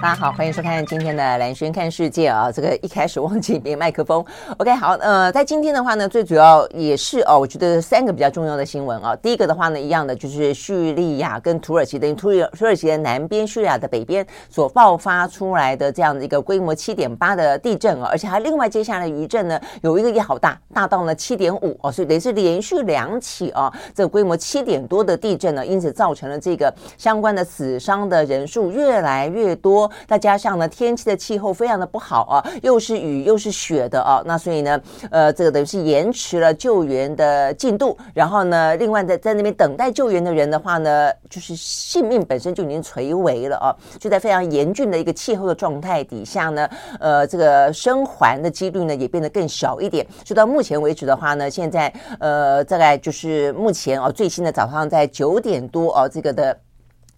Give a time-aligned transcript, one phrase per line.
[0.00, 2.52] 大家好，欢迎收看今天的兰轩看世界啊！
[2.52, 4.24] 这个一开始忘记别麦克风，
[4.56, 9.16] OK，好，呃，在今天的话呢，最主要也是哦，我觉得三个比较重要的新闻啊。
[9.16, 29.87] 第一个的话呢，一样的就是叙利亚跟土耳其，等于土耳土耳其的南边，叙利亚的北边所爆发出来的这样的一个规模七点八的地震啊，而且还另外接下来余震呢，有一个也好大，大到了七点五哦，所以等于是连续两起哦，这个规模七点多的地震呢，因此造成了这个相关的死伤的人数越来越多。
[30.06, 34.80] 再加上呢，天气的气候非常的不好啊，又是雨又是雪的啊，那所以呢，
[35.10, 37.96] 呃，这个等于是延迟了救援的进度。
[38.14, 46.68] 然后呢，另外在在那边等待救援的人的话呢，就是性命本身就已经垂危了啊，就在非常严峻的一个气候的状态底下呢，
[47.00, 50.06] 呃，这个生还的几率呢也变得更小一点。
[50.24, 56.56] 就到目前为止的话呢，现在呃，大概就是目前啊，最新的早上在九点多啊，这个的。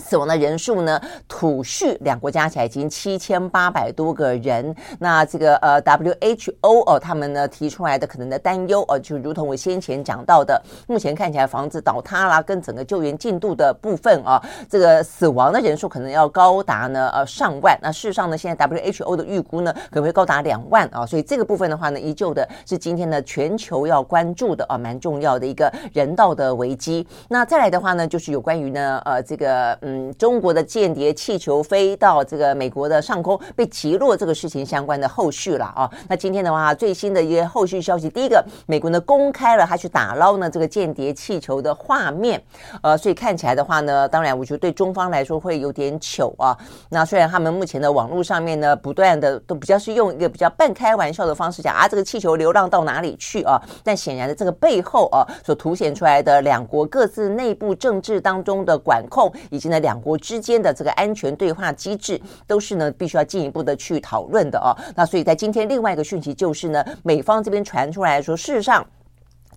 [0.01, 4.75] 死亡的人数呢，土叙两国加起来已经七千八百多个人。
[4.99, 17.79] 那这个呃，WHO 哦，他们呢提出来的可能的担忧哦，就如同我先前讲到的，目前看起来房子倒塌啦，跟整个救援进度的部分啊，这个死亡的人数可能要高达呢呃上万。
[17.83, 27.07] 那事实上呢，现在 WHO 的预估呢可能会高达两万啊，所以这个部分的话呢，依旧的是今天的全球要关注的啊，蛮重要的一个人道的危机。
[27.29, 29.79] 那再来的话呢，就是有关于呢呃这个。
[29.91, 35.91] 嗯，中国的间谍气球飞到这个美国的上空被击落这个事情相关的后续了啊。
[36.09, 42.41] 那今天的话，最新的一个后续消息，第一个，美国呢公开了他去打捞呢这个间谍气球的画面，
[42.85, 46.57] 呃，所以看起来的话呢，当然我觉得对中方来说会有点糗啊。
[46.89, 53.61] 那虽然他们目前的网络上面呢，不断的都比较是用一个比较半开玩笑的方式讲啊，这个气球流浪到哪里去啊？
[53.83, 59.80] 但显然的，这个背后啊所凸显出来的两国各自内部政治当中的管控以及呢。
[59.81, 64.71] 两国之间的这个安全对话机制，都是呢必须要进一步的去讨论的哦。
[64.95, 68.87] 那所以在今天另外一个讯息就是呢，美方这边传出来说，事实上。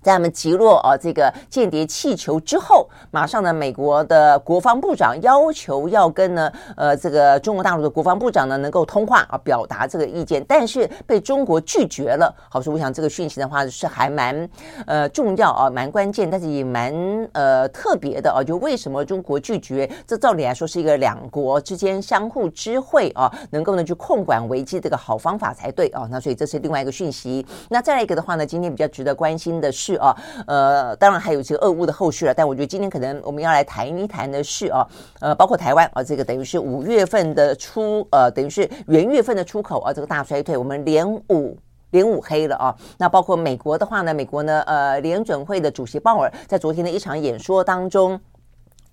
[0.04, 12.36] 在他们击落啊这个间谍气球之后，马上呢，美国的国防部长要求要跟呢呃这个中国大陆的国防部长呢能够通话啊，表达这个意见，但是被中国拒绝了。
[12.50, 14.50] 好，所以我想这个讯息的话是还蛮
[14.86, 16.94] 呃重要啊，蛮关键，但是也蛮
[17.32, 18.44] 呃特别的啊。
[18.44, 19.90] 就为什么中国拒绝？
[20.06, 26.06] 这照理来说是一个两国之间相互知会啊，能够呢去控管危机这个好方法才对啊。
[26.12, 27.46] 那所以这是另外一个讯息。
[27.70, 29.93] 那再来一个的话呢，今天比较值得关心的是。
[29.98, 30.16] 啊，
[30.48, 34.88] 呃，当然还有这个俄乌的后续了，但我觉得今天可能我们要来谈一谈的是啊，
[35.20, 41.58] 呃，包括台湾啊，这个等于是五月份的出，呃，等于是元月份的出口啊，这个大衰退，我们连五
[41.92, 42.76] 连五黑了啊。
[42.98, 48.20] 那包括美国的话呢，美国呢，呃，联准会的主席鲍尔在昨天的一场演说当中。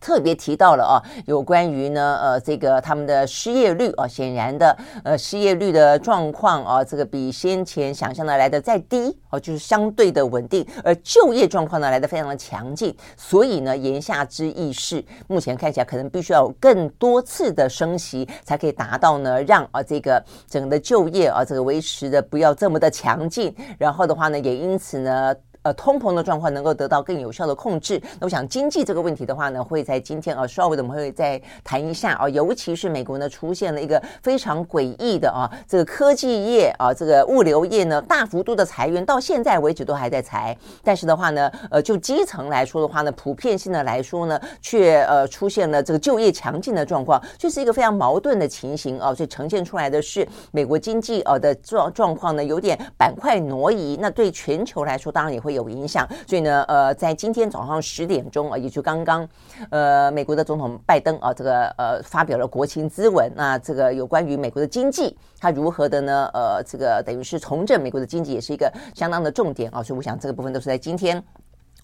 [0.00, 0.96] 特别提到了啊，
[1.26, 25.34] 有关于呢，呃，这个他们的失业率啊，显然的，呃，失业率的状况啊，这个比先前想象的来的再低哦，就是相对的稳定，而就业状况呢来的非常的强劲，所以呢，言下之意是，目前看起来可能必须要有更多次的升息，才可以达到呢，让啊这个整个的就业啊这个维持的不要这么的强劲，然后的话呢，也因此呢。
[25.62, 28.00] 呃，通膨的状况能够得到更有效的控制。
[28.18, 32.26] 那我想经济这个问题的话呢，会在今天啊，稍微的我们会再谈一下啊。
[32.30, 40.56] 尤其是美国呢，出现了一个非常诡异的啊，这个科技业啊，这个物流业呢，大幅度的裁员，到现在为止都还在裁。
[40.82, 49.14] 但是的话呢，呃，就基层来说的话呢，普遍性的来说呢，却呃出现了这个就业强劲的状况，就是一个非常矛盾的情形啊。
[49.14, 53.98] 所以呈现出来的是美国经济啊的状状况呢，有点板块挪移。
[54.00, 55.49] 那对全球来说，当然也会。
[55.50, 59.28] 有影响，所以呢，呃，在今天早上十点钟啊，也就刚刚，
[59.70, 66.30] 呃，美国的总统拜登啊，这个呃，发表了国情咨文，那这个有关于美国的经济，他如何的呢？
[66.32, 71.22] 呃，这个等于是重振美国的经济，也是一个相当的重点啊，所以我想这个部分都是在今天。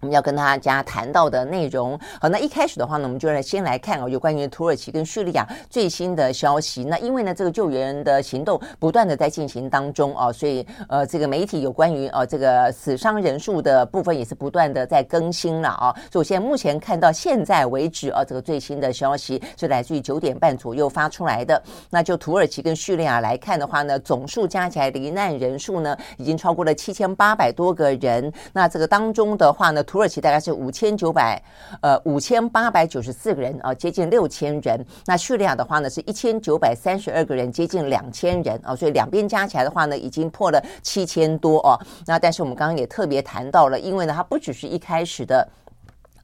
[0.00, 6.84] 我们要跟大家谈到的内容，好，那一开始的话呢，我们就来先来看啊，有关于土耳其跟叙利亚最新的消息。
[6.84, 15.94] 那因为呢，这个救援的行动不断的在进行当中啊，所以呃，这个媒体有关于呃这个死伤人数的部分也是不断的在更新了啊。
[16.12, 21.60] 所以我现在目前看到现在为止啊，这个最新的消息是来自于九点半左右发出来的。
[21.88, 28.30] 那就土耳其跟叙利亚来看的话呢，总数加起来罹难人数呢，已经超过了七千八百多个人。
[28.52, 31.42] 那这个当中的话呢，土耳其大概是五千九百
[31.80, 34.84] 呃五千八百九十四个人啊，接近六千人。
[35.06, 41.80] 那叙利亚的话呢是一千九百三十二个人，接近两千人啊，所以两边加起来的话呢，已经破了七千多哦。
[42.04, 45.48] 那但是我们刚刚也特别谈到了，因为呢，它不只是一开始的。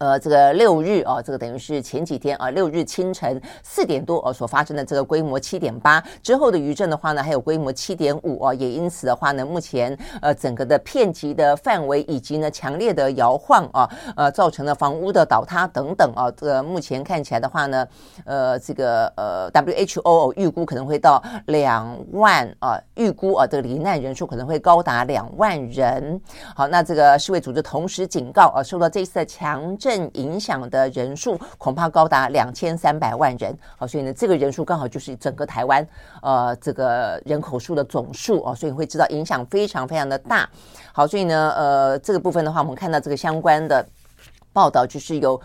[0.02, 17.86] 呃，这个六日啊，这个等于是前几天啊，六日清晨四点多呃所发生的这个规模七点八之后的余震的话呢，还有规模七点五啊，也因此的话呢，目前呃整个的片级的范围以及呢强烈的摇晃啊，呃造成了房屋的倒塌等等啊，这个目前看起来的话呢，
[18.24, 26.20] 呃这个呃 WHO 预估可能会到两万啊，预估啊这个罹难人数可能会高达两万人。
[26.56, 29.91] 好，那这个世卫组织同时警告啊，受到这次的强震。
[30.14, 35.86] 影响的人数恐怕高达两千三百万人，好，所以呢，这个人数刚好就是整个台湾
[36.22, 40.48] 呃这个人口数的总数哦，所以会知道影响非常非常的大。
[40.92, 43.84] 好，所以呢，呃，这个部分的话，我们看到这个相关的
[44.52, 45.40] 报道就是有。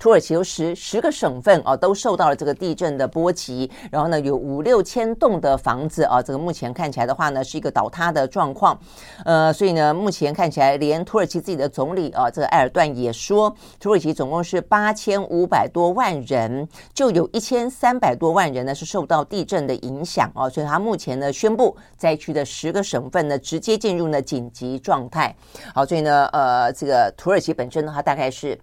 [0.00, 8.80] 土耳其有十十个省份啊，都受到了这个地震的波及，然后呢，有五六千栋的房子啊，这个目前看起来的话呢，是一个倒塌的状况。
[9.26, 25.36] 呃，所以呢，目前看起来，连土耳其自己的总理啊，这个埃尔段也说，土耳其总共是八千五百多万人，就有一千三百多万人呢是受到地震的影响啊，所以他目前呢宣布灾区的十个省份呢直接进入了紧急状态。
[25.74, 28.58] 好，所以呢，呃，这个土耳其本身呢，它大概是。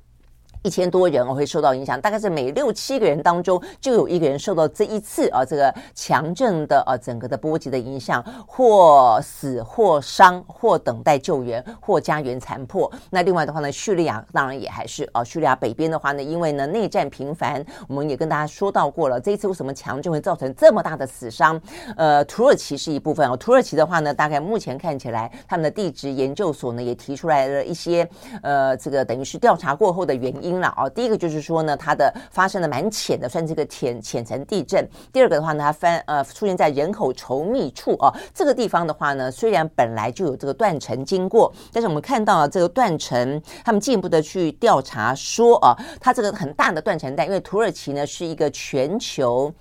[0.67, 12.91] 一千多人会受到影响，大概是每六七个人当中就有一个人受到这一次啊这个强震的啊整个的波及的影响，或死或伤，或等待救援，或家园残破。
[13.09, 21.57] 那另外的话呢，叙利亚当然也还是啊，叙利亚北边的话呢，因为呢内战频繁，我们也跟大家说到过了，这一次为什么强震会造成这么大的死伤？
[21.95, 28.05] 呃，土耳其是一部分哦，土耳其的话呢，大概目前看起来，他们的地质研究所呢也提出来了一些
[28.41, 30.56] 呃这个等于是调查过后的原因。
[30.59, 34.87] 了啊，第一个就是说呢，它的发生的蛮浅的，算是个浅浅层地震。
[35.11, 49.53] 第二个的话呢，它翻呃出现在人口稠密处啊，这个地方的话呢，虽然本来就有这个断层经过，但是我们看到了这个断层，他们进一步的去调查说啊，它这个很大的断层带，因为土耳其呢是一个全球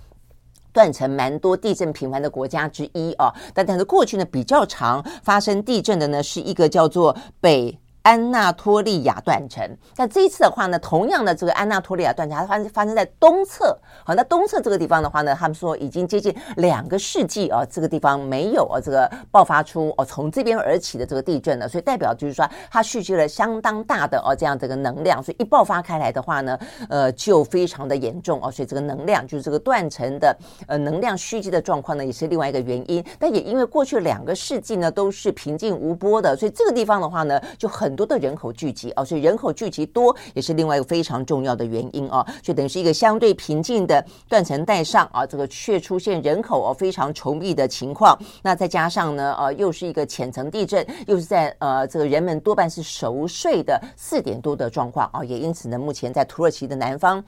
[0.73, 7.79] 断层蛮多、地震频繁的国家之一啊，但但是过去呢比较常发生地震的呢是一个叫做北。
[8.07, 13.77] 安纳托利亚断层，但这一次的话呢，同样的这个安纳托利亚断层，它发生发生在东侧。
[14.05, 26.57] 好，那东侧这个地方的话呢，他们说已经接近两个世纪啊，这个地方没有啊这个爆发出哦从这边而起的这个地震了，所以代表就是说它蓄积了相当大的哦这样这个能量，所以一爆发开来的话呢，
[26.89, 30.37] 呃就非常的严重哦，所以这个能量就是这个断层的
[30.69, 33.05] 呃能量蓄积的状况呢，也是另外一个原因。
[33.19, 37.96] 但也因为过去两个世纪呢都是平静无波的，所以这个地方的话呢就很。
[37.97, 48.17] 多的人口聚集啊，所以人口聚集多也是另外一个非常重要的原因啊，就等于是一个相对平静的断层带上啊，这个却出现人口哦非常稠密的情况。
[48.43, 57.25] 那再加上呢，呃，又是一个浅层地震，又是在呃这个人们多半是熟睡的四点多的状况啊，也因此呢，目前在土耳其的南方。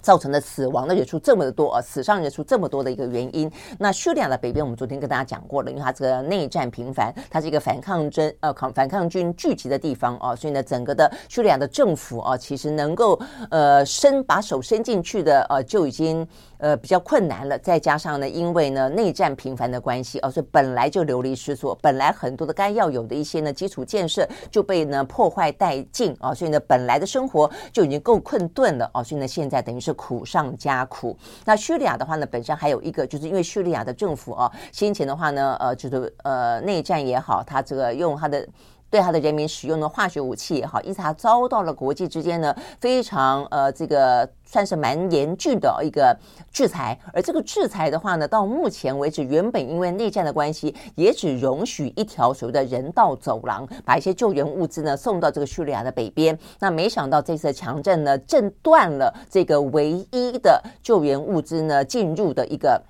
[0.00, 3.50] 造成的死亡的人数这么的多啊，死伤人数这么多的一个原因。
[3.78, 13.18] 那叙利亚的北边，我们昨天跟大家讲过了，因为它这个内战频繁，它是一个反抗军呃抗反抗军聚集的地方啊，所以呢，整个的叙利亚的政府啊，其实能够
[13.50, 16.26] 呃伸把手伸进去的呃就已经
[16.58, 17.58] 呃比较困难了。
[17.58, 29.94] 再加上呢，因为呢内战频繁的关系哦，所以本来就流离失所，本来很多的该要有的一些呢基础建设就被呢破坏殆尽啊，所以呢本来的生活就已经够困顿了啊，所以呢现在等于是。
[29.98, 31.16] 苦上加苦。
[31.44, 38.46] 那叙利亚的话呢，本身还有一个，就是因为叙利亚的政府啊，先前的话呢，呃，就是呃，内战也好，他这个用他的。
[38.90, 46.16] 对他的人民使用的化学武器也好，因此他遭到了国际之间呢非常呃这个算是蛮严峻的一个
[46.50, 46.98] 制裁。
[47.12, 56.38] 而这个制裁的话呢，到目前为止，原本因为内战的关系，也只容许一条所谓的人道走廊，把一些救援物资呢送到这个叙利亚的北边。
[56.58, 62.82] 那没想到这次强震呢，震断了这个唯一的救援物资呢进入的一个。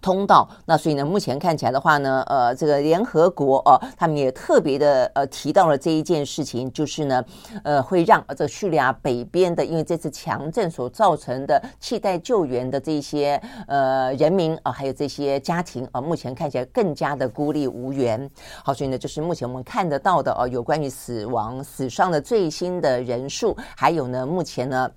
[0.00, 7.24] 通道，那所以呢，目前看起来的话呢，呃，这个联合国哦、他们也特别的呃提到了这一件事情，就是呢，
[7.64, 18.30] 呃，会让这叙利亚北边的，因为这次强震所造成的亟待救援的这些呃人民啊、还有这些家庭啊、目前看起来更加的孤立无援。
[18.64, 24.90] 好，所以呢，就是目前我们看得到的哦、有关于死亡、死伤的最新的人数，还有呢，目前呢。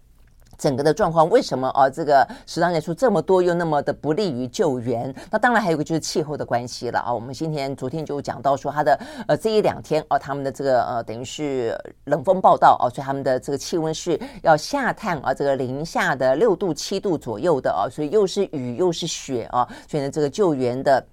[0.63, 1.89] 整个的状况为什么啊？
[1.89, 5.13] 这个死伤人数这么多，又那么的不利于救援？
[5.29, 7.13] 那当然还有一个就是气候的关系了啊。
[7.13, 21.05] 我们今天昨天就讲到说，它的呃这一两天哦，他们的这个呃等于是冷风报道哦，所以他们的这个气温是要下探啊，这个零下的六度七度左右的啊，所以又是雨又是雪啊，所以呢这个救援的。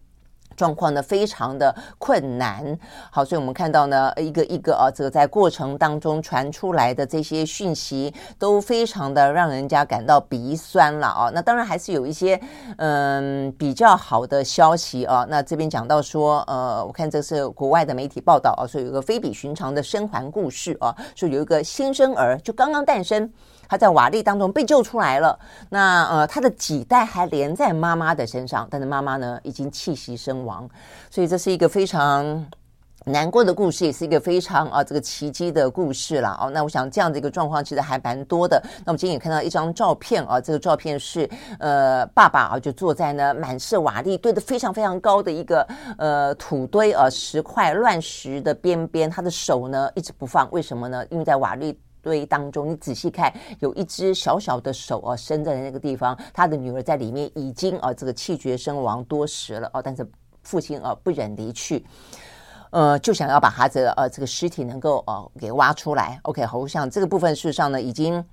[0.57, 2.79] 状况呢非常的困难，
[3.11, 11.31] 好，所以我们看到呢一个一个啊，这个在过程当中传出来的这些讯息都非常的让人家感到鼻酸了啊。
[11.33, 12.39] 那当然还是有一些
[12.77, 15.27] 嗯比较好的消息啊。
[15.29, 23.33] 那这边讲到说，呃，我看这是国外的媒体报道啊，说有一个非比寻常的生还故事啊，说有一个新生儿就刚刚诞生。
[23.71, 30.69] 他在瓦砾当中被救出来了，那呃，他的脐带还连在妈妈的身上，但是妈妈呢已经气息身亡，
[31.09, 32.45] 所以这是一个非常
[33.05, 36.51] 难过的故事，也是一个非常啊这个奇迹的故事了哦。
[36.51, 38.61] 那我想这样的一个状况其实还蛮多的。
[38.79, 45.65] 那我们今天也看到一张照片啊，这个照片是呃爸爸啊就坐在呢满是瓦砾堆得非常非常高的一个
[45.97, 51.07] 呃土堆啊石块乱石的边边，他的手呢一直不放，为什么呢？
[51.09, 51.73] 因为在瓦砾。
[52.03, 56.19] 堆当中，你仔细看，有一只小小的手啊，伸在那个地方。
[56.33, 60.07] 他的女儿在里面已经啊，这个气绝身亡多时了哦，但是
[60.43, 61.85] 父亲啊不忍离去，
[62.71, 66.19] 呃，就想要把他的呃这个尸体能够呃给挖出来。
[66.23, 68.25] OK，好，像这个部分事实上呢已经。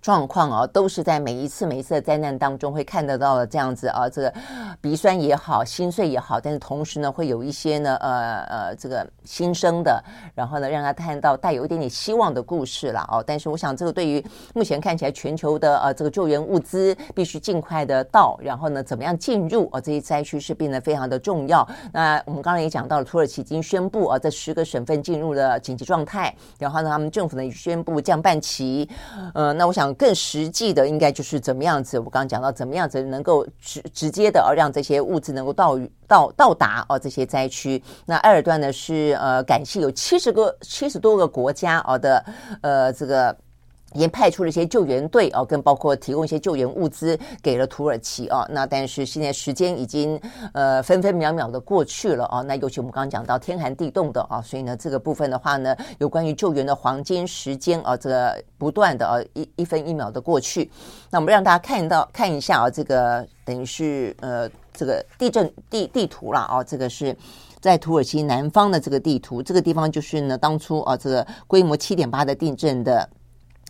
[0.00, 4.32] 状况啊，都是在每一次每一次的灾难当中会看得到的这样子啊，这个
[4.80, 10.02] 鼻酸也好，心碎也好，但是同时呢，会有一些呢，呃呃，这个新生的，
[10.34, 13.22] 然后呢，让他看到带有一点点希望的故事了哦。
[13.26, 14.24] 但是我想，这个对于
[14.54, 19.80] 目前看起来全球的呃这个救援物资必须尽快的到，然后呢，怎么样进入啊？
[19.80, 21.68] 这些灾区是变得非常的重要。
[21.92, 28.88] 那我们刚刚也讲到了，土耳其已经宣布啊，这十个省份进入了紧急状态，然后呢，他们政府呢也宣布降半旗。
[29.34, 29.87] 呃，那我想。
[29.94, 31.98] 更实际的应该就是怎么样子？
[31.98, 37.82] 我刚刚讲到怎么样子能够直直接的让这些物资能够到到到达哦这些灾区。
[38.06, 42.24] 那埃尔段呢是呃感谢有七十个七十多个国家哦的
[42.62, 43.36] 呃这个。
[43.94, 48.46] 已经派出了一些救援队哦，跟包括提供一些救援物资给了土耳其哦。
[48.50, 50.20] 那但是现在时间已经
[50.52, 52.42] 呃分分秒秒的过去了哦。
[52.42, 60.70] 那尤其我们刚刚讲到天寒地冻的啊，所以呢这个部分的话呢，有关于救援的黄金时间啊，这个不断的啊一一分一秒的过去。
[61.10, 67.16] 那我们让大家看到看一下啊，这个等于是呃这个地震地地图了啊，这个是
[67.58, 73.08] 在土耳其南方的这个地图，这个地方就是呢当初啊这个规模七点八的地震的。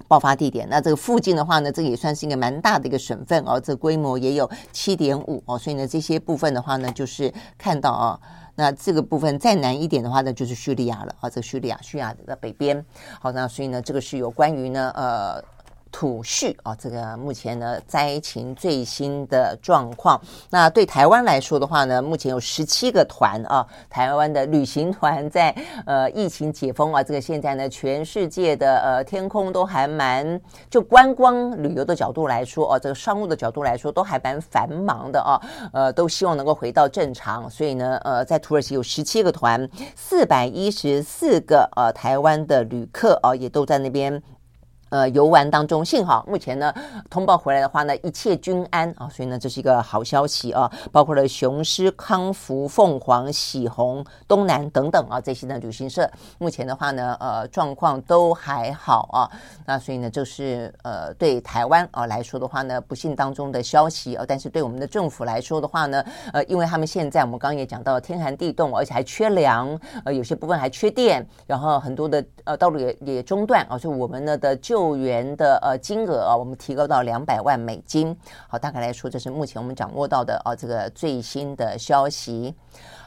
[0.06, 8.20] 爆发地点，那这个附近的话呢，这个也算是一个蛮大的一个省份哦，这规模也有七点五哦，所以呢，这些部分的话呢，就是看到啊，
[8.54, 12.84] 那这个部分再南一点的话呢，就是叙利亚了啊，这叙利亚，叙利亚的北边，
[13.20, 15.42] 好，那所以呢，这个是有关于呢，呃。
[15.90, 20.20] 土叙啊，这个目前呢灾情最新的状况。
[20.50, 25.54] 那对台湾来说的话呢，目前有十七个团啊，台湾的旅行团在
[25.86, 30.40] 呃疫情解封啊，这个现在呢全世界的呃天空都还蛮
[30.70, 35.40] 就观光旅游的角度来说啊，这个商务的角度来说都还蛮繁忙的啊，
[35.72, 37.48] 呃都希望能够回到正常。
[37.50, 44.22] 所以呢，呃在土耳其有十七个团，四百一十四个呃台湾的旅客啊，也都在那边。
[44.90, 46.72] 呃，游玩当中，幸好目前呢，
[47.10, 50.70] 通报回来的话呢，一切均安啊，所以呢，这是一个好消息啊。
[50.90, 59.30] 包括了雄狮、康福、凤凰、喜鸿、东南等等啊，这些呢旅行社目前的话呢，呃，状况都还好啊。
[59.66, 64.24] 那所以呢，就是呃，对台湾啊来说的话呢，不幸当中的消息啊。
[64.26, 78.16] 但是对我们的政府来说的话呢，呃，因为他们现在我们刚刚也讲到天寒地冻，而且还缺粮，呃，有些部分还缺电，然后很多的呃道路也也中断啊，所以我们呢的就救援的呃金额啊，我们提高到两百万美金。
[78.46, 82.54] 好，大概来说，这是目前我们掌握到的啊这个最新的消息。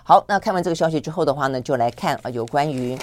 [0.04, 3.00] 好，那看完这个消息之后的话呢，就来看啊有关于。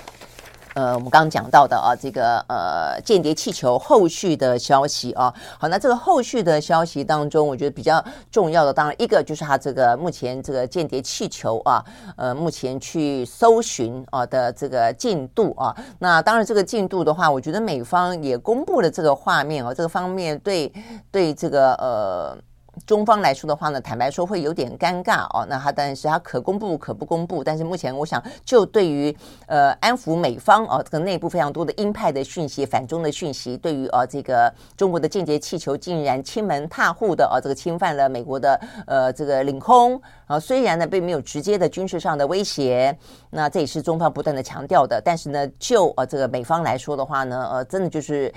[0.74, 11.84] 呃，我们刚刚讲到的啊，这个呃间谍气球后续的消息啊，好，那这个后续的消息当中，我觉得比较重要的，当然一个就是它这个目前这个间谍气球啊，
[12.16, 20.72] 呃，目前去搜寻啊的这个进度啊，那当然这个进度的话，我觉得美方也公布了这个画面啊，这个方面对
[21.10, 22.38] 对这个呃。
[22.86, 25.46] 中方来说的话呢，坦白说会有点尴尬哦。
[25.48, 29.14] 那他但是他可公布可不公布，但是目前我想就对于
[29.46, 42.96] 呃安抚美方哦，这个内部非常多的鹰派的讯息、反中的讯息，对于呃这个中国的间谍气球竟然侵门踏户的呃这个侵犯了美国的呃这个领空啊，虽然呢并没有直接的军事上的威胁，
[43.30, 45.00] 那这也是中方不断的强调的。
[45.04, 48.32] 但是呢，就呃这个美方来说的话呢，呃真的就是。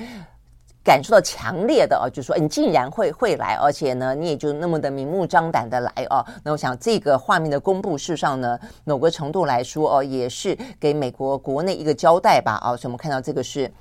[0.83, 6.25] 感受到强烈的哦，就是说你竟然会会来，而且呢，你也就那么的明目张胆的来哦。
[6.43, 12.75] 那我想这个画面的公布，事实上呢，某个程度来说哦，也是给美国国内一个交代吧啊。
[12.75, 13.71] 所以我们看到这个是。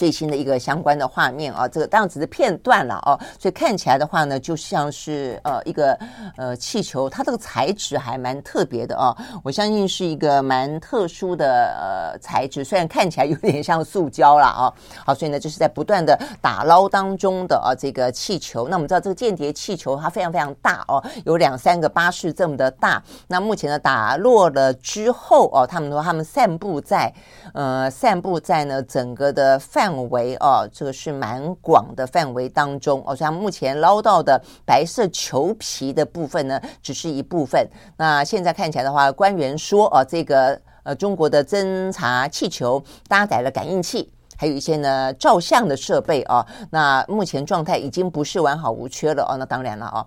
[0.00, 5.92] 最新的一个相关的画面啊，这个当然只是片段了哦，所以看起来的话呢，就像是呃一个
[6.38, 9.14] 呃气球，它这个材质还蛮特别的哦，
[9.44, 11.44] 我相信是一个蛮特殊的
[11.78, 14.72] 呃材质，虽然看起来有点像塑胶了啊。
[15.04, 18.68] 好，所以呢，就是在不断的打捞当中的啊这个气球。
[18.68, 23.02] 那我们知道这个间谍气球它非常非常大哦，有两三个巴士这么的大。
[23.28, 27.12] 那目前呢打落了之后哦，他们说他们散布在
[27.52, 29.89] 呃散布在呢整个的范。
[29.90, 37.68] 范围哦，这个是蛮广的范围当中哦，像目前捞到的白色球皮的部分呢，只是一部分。
[37.96, 46.46] 那现在看起来的话，官员说哦，这个呃中国的侦察气球搭载了感应器，还有一些呢照相的设备哦。
[46.70, 49.36] 那目前状态已经不是完好无缺了哦。
[49.36, 50.06] 那当然了哦。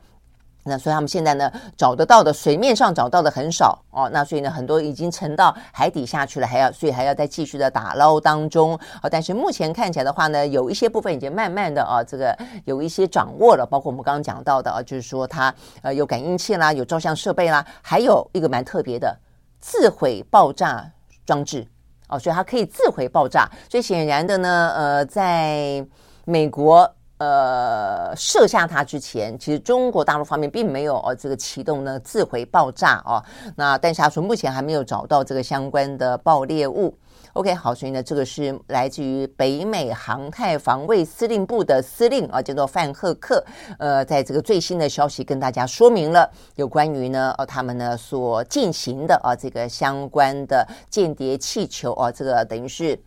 [0.66, 9.10] 那所以他们现在呢，找得到的水面上找到的很少哦，那所以呢，很多已经沉到海底下去了，还要所以还要再继续的打捞当中哦。
[9.10, 19.14] 但是目前看起来的话呢，有一些部分已经慢慢的啊，这个有一些掌握了，包括我们刚刚讲到的啊，就是说它呃有感应器啦，有照相设备啦，还有一个蛮特别的
[19.60, 20.90] 自毁爆炸
[21.26, 21.68] 装置
[22.08, 23.50] 哦，所以它可以自毁爆炸。
[23.70, 25.86] 所以显然的呢，呃，在
[26.24, 26.90] 美国。
[27.24, 33.24] 呃，射下它之前，其实中国大陆方面并没有呃，这个启动呢自毁爆炸哦。
[33.56, 36.94] 那但是他说目前还没有找到这个相关的爆裂物。
[37.32, 43.44] OK，好，所以呢，这个是来自于北美航太防卫司令部的司令啊，叫做范赫克。
[43.80, 53.00] 呃，在这个最新的消息跟大家说明了有关于呢，哦，他们呢所进行的啊这个相关的间谍气球啊，这个等于是。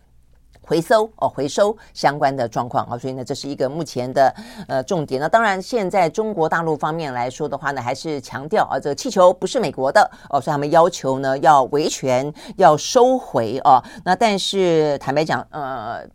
[0.67, 4.35] 回收哦，回收相关的状况啊，所以呢，这是一个目前的
[4.67, 5.21] 呃重点。
[5.21, 13.81] 那当然，现在中国大陆方面来说的话呢，还是强调啊，这个气球不是美国的哦，所以他们要求呢要维权，要收回哦。
[14.03, 16.05] 那但是坦白讲，呃。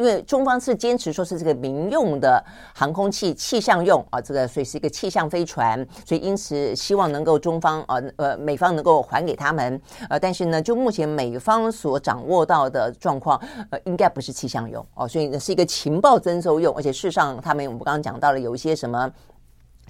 [0.00, 2.42] 因为中方是坚持说是这个民用的
[2.74, 19.12] 航空器气象用啊，这个所以是一个气象飞船，所以因此希望能够中方呃呃美方能够还给他们呃，但是呢，就目前美方所掌握到的状况，呃，应该不是气象用哦，所以呢是一个情报征收用，而且事实上他们我们刚刚讲到了有一些什么。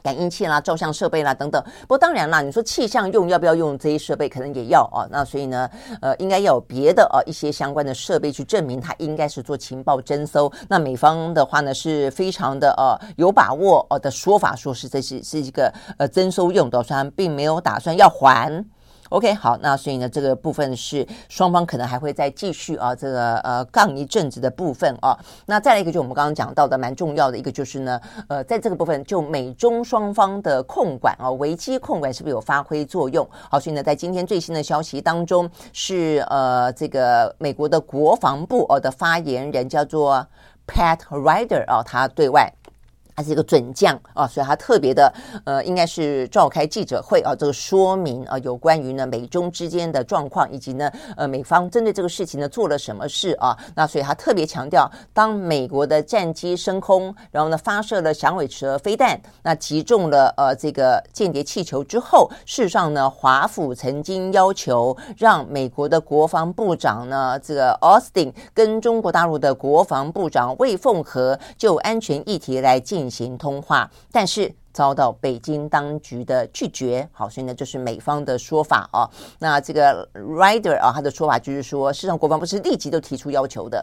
[0.02, 5.06] 感应器啦、照相设备啦等等，不过当然啦，你说气象用要不要用这些设备，可能也要啊。
[5.10, 5.68] 那所以呢，
[6.00, 10.50] 呃，应该要有别的啊一些相关的设备去证明它应该是做情报侦搜。
[10.68, 18.64] 那美方的话呢，是非常的呃有把握哦的说法，说是这是是一个呃征收用的，虽然并没有打算要还。
[19.10, 25.18] OK，好，那所以呢，这个部分是双方可能还会再继续啊，这个呃杠一阵子的部分啊。
[25.46, 33.28] 那再来一个，就我们刚刚讲到的蛮重要的一个，就是呢，呃，在这个部分，就美中双方的控管啊，危机控管是不是有发挥作用？
[33.50, 40.24] 好，所以呢，在今天最新的消息当中，是呃，这个美国的国防部哦的发言人叫做
[40.68, 42.48] Pat Ryder 啊，他对外。
[43.20, 45.12] 他是一个准将啊，所以他特别的
[45.44, 53.54] 呃，应该是召开记者会啊，这个说明啊，有关于呢美中之间的状况，以及呢呃美方针对这个事情呢做了什么事啊？
[53.74, 73.36] 那所以他特别强调，当美国的战机升空，然后呢发射了响尾蛇飞弹，那击中了呃这个间谍气球之后，事实上呢华府曾经要求让美国的国防部长呢这个 Austin 跟中国大陆的国防部长魏凤和就安全议题来进行。
[73.40, 77.08] 通话，但是遭到北京当局的拒绝。
[77.10, 79.08] 好，所以呢，就是美方的说法啊。
[79.38, 83.82] 那这个 Rider 啊，他的说法就是说，事实上国防部是立即都提出要求的。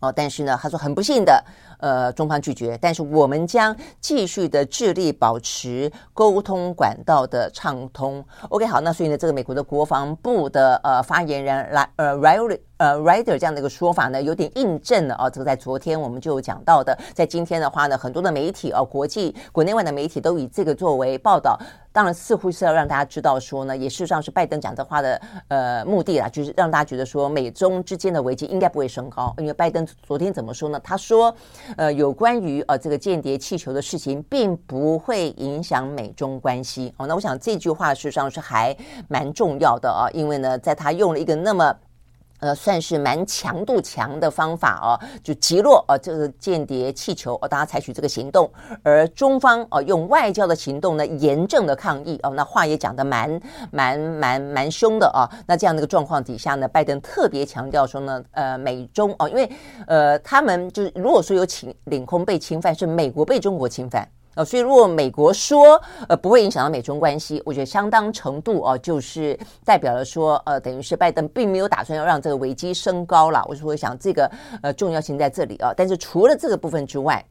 [0.00, 1.42] 哦，但是呢，他说很不幸的，
[1.78, 2.76] 呃，中方拒绝。
[2.82, 8.22] 但是我们将继续的致力保持沟通管道的畅通。
[8.50, 12.58] OK，好，那所以呢，这个美国的国防部的呃发言人来呃 Rider。
[12.78, 15.30] 呃，writer 这样的一个说法呢，有点印证了啊。
[15.30, 21.58] 这个在昨天我们就有讲到的，在今天的话呢，很多的媒体啊，国际国内外的媒体都以这个作为报道。
[21.90, 30.78] 当然，似乎是要让大家知道说呢，也事实上是拜登讲这话的呃目的啦，就是让大家觉得说美中之间的危机应该不会升高，因为拜登昨天怎么说呢？
[30.84, 31.34] 他说，
[31.78, 36.92] 呃，有关于呃这个间谍气球的事情，并不会影响美中关系。
[36.98, 38.76] 哦，那我想这句话事实上是还
[39.08, 41.74] 蛮重要的啊，因为呢，在他用了一个那么。
[42.40, 48.50] 呃，算是蛮强度强的方法哦，就击落呃这个间谍气球哦，大家采取这个行动，
[48.82, 55.28] 而中方哦、用外交的行动呢，严正的抗议哦，那话也讲得蛮蛮蛮蛮凶的啊。
[55.46, 59.50] 那这样的一个状况底下呢，拜登特别强调说呢，呃，美中哦，因为
[59.86, 64.06] 呃他们就是如果说有侵领空被侵犯，是美国被中国侵犯。
[64.36, 73.44] 呃，所以如果美国说呃不会影响到美中关系，我觉得相当程度哦，就是代表了说呃，等于是拜登并没有打算要让这个危机升高了。
[73.48, 74.30] 我说我想这个
[74.62, 75.72] 呃重要性在这里啊。
[75.76, 77.24] 但是除了这个部分之外，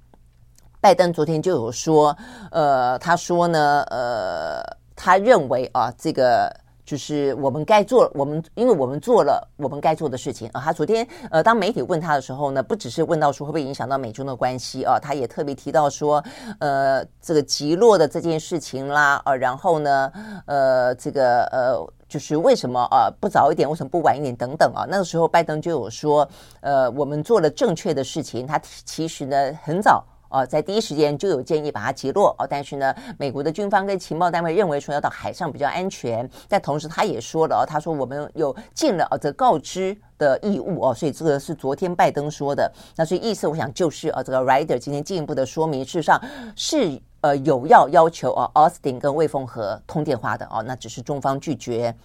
[0.81, 2.17] 拜登昨天就有说，
[2.51, 4.61] 呃，他说呢，呃，
[4.95, 6.51] 他认为啊，这个。
[6.85, 10.61] 就是我们该做，我们因为我们做了我们该做的事情啊。
[10.63, 16.23] 他昨天呃，当媒体问他的时候呢，不只是问到说会不会影响到美中的关系啊，他也特别提到说，
[16.59, 20.11] 呃，这个极落的这件事情啦，呃，然后呢，
[20.45, 24.85] 呃，这个呃，就是为什么啊不早一点，为什么不晚一点等等啊。
[24.87, 26.27] 那个时候拜登就有说，
[26.61, 30.05] 呃，我们做了正确的事情，他其实呢很早。
[30.35, 46.21] 哦，在第一时间就有建议把它击落哦，但是呢，美国的军方跟情报单位认为说要到海上比较安全，但同时他也说了哦，他说我们有尽了哦这告知的义务哦，所以这个是昨天拜登说的，那所以意思我想就是啊，这个 Ryder 今天进一步的说明，事实上
[46.57, 51.95] 是呃有要要求啊，奥斯汀跟魏凤和通电话的哦，那只是中方拒绝。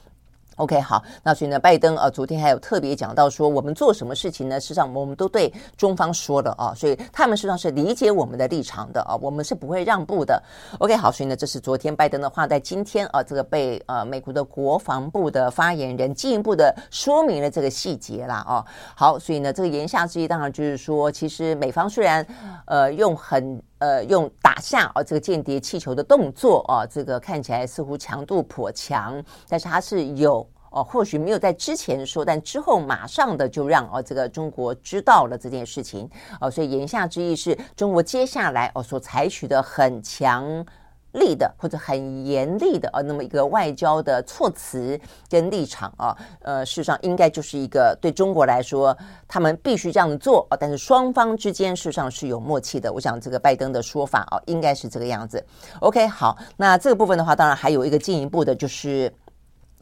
[0.61, 4.61] OK，好，那所以呢，拜登啊，昨天还有特别讲到说，我们做什么事情呢？
[4.61, 10.43] 实际上我们都对中方说了啊，所以他们实际上是理解我们的立场的啊，我们是不会让步的。
[10.79, 18.63] OK，好，所以呢，这是昨天拜登的话，在今天啊，这个被呃美国的国防部的发言人进一步的说明了这个细节啦啊。
[18.95, 22.27] 好，所以呢，这个言下之意当然就是说，其实美方虽然
[22.67, 30.49] 呃用很呃用打下哦这个间谍气球的动作啊，这个看起来似乎强度颇强，但是它是有。
[30.73, 36.09] 哦，或许没有在之前说，但之后马上的就让哦这个中国知道了这件事情
[36.41, 40.65] 哦，所以言下之意是中国接下来哦所采取的很强
[41.13, 48.97] 力的或者很严厉的哦那么一个外交的措辞跟立场啊，呃，事实上应该就是一个对中国来说，
[49.27, 52.93] 他们必须这样子做啊，但是双方之间事实上是有默契的。
[52.93, 55.45] 我想这个拜登的说法啊，应该是这个样子。
[55.81, 59.13] OK，好，那这个部分的话，当然还有一个进一步的就是。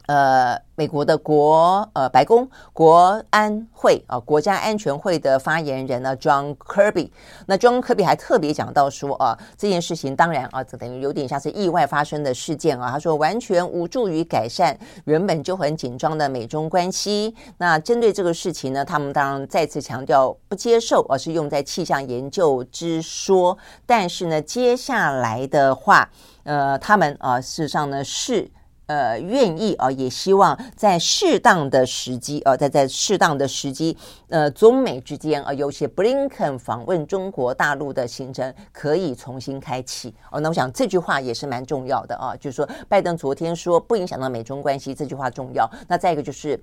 [0.09, 7.11] 呃，美国的国呃白宫国安会啊，国家安全会的发言人呢，John Kirby，
[7.45, 12.91] 那 John Kirby 还特别讲到说啊，这件事情当然啊，这等于有点像是意外发生的事件啊。
[12.91, 17.37] 他说完全无助于改善原本就很紧张的美中关系。
[17.59, 23.59] 那针对这个事情呢，他们当然再次强调不接受，而是用在气象研究之说。
[23.85, 26.09] 但是呢，接下来的话，
[26.45, 28.51] 呃，他们啊，事实上呢是。
[28.89, 33.97] 呃，愿意啊、呃，也希望在适当的时机啊，在、在适当的时机，
[34.29, 45.71] 呃，中美之间啊、呃，尤其布林肯访问中国大陆的行程可以重新开启哦、那我想这句话也是蛮重要的啊，就是说拜登昨天说不影响到美中关系，这句话重要。
[45.87, 46.61] 那再一个就是。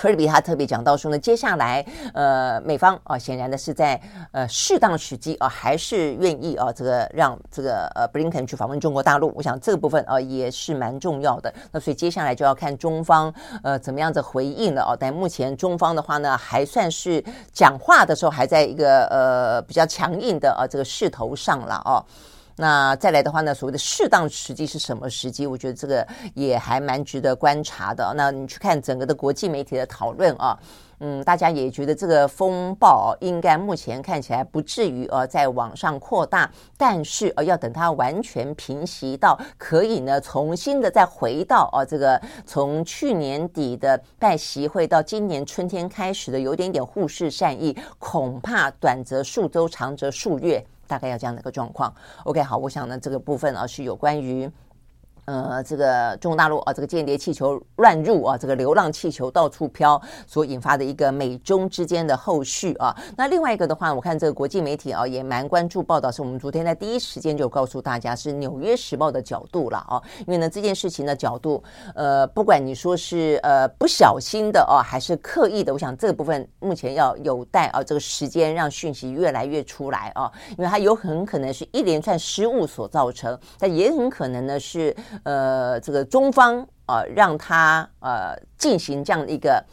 [0.00, 1.84] 科比他特别讲到说呢，接下来
[2.14, 4.00] 呃，美方啊，显然的是在
[4.32, 9.30] 呃适当时机啊，还是愿意啊，这个让这个呃布林肯去访问中国大陆。
[9.36, 11.52] 我想这个部分啊也是蛮重要的。
[11.70, 13.30] 那所以接下来就要看中方
[13.62, 14.96] 呃怎么样子回应了啊。
[14.98, 22.02] 但目前中方的话呢，还算是讲话的时候还在一个呃比较强硬的啊这个势头上了啊。
[22.56, 25.46] 那再来的话呢，所谓的适当时机是什么时机？
[25.46, 28.12] 我觉得这个也还蛮值得观察的。
[28.16, 30.58] 那你去看整个的国际媒体的讨论啊，
[30.98, 50.62] 嗯，大家也觉得这个风暴应该目前看起来不至于呃在往上扩大，但是呃要等它完全平息到可以呢重新的再回到啊这个从去年底的拜习会到今年春天开始的有点点互释善意，恐怕短则数周，长则数月。
[50.90, 51.94] 大概要这样的一个状况。
[52.24, 54.50] OK，好，我想呢，这个部分啊是有关于。
[55.30, 62.96] 呃，这个中国大陆啊，这个间谍气球乱入啊，这个流浪气球到处飘，所引发的一个美中之间的后续啊。
[63.16, 70.02] 那另外一个的话，我看这个国际媒体啊也蛮关注报道，是我们昨天在第一时间就告诉大家是《纽约时报》的角度了啊。
[70.20, 71.62] 因为呢这件事情的角度，
[71.94, 84.92] 呃，不管你说是呃不小心的啊，还是刻意的，我想这部分目前要有待啊这个时间让讯息越来越出来啊，因为它有很可能是一连串失误所造成，但也很可能呢是。
[85.24, 89.64] 呃，这个中方啊、让他呃进行这样的一个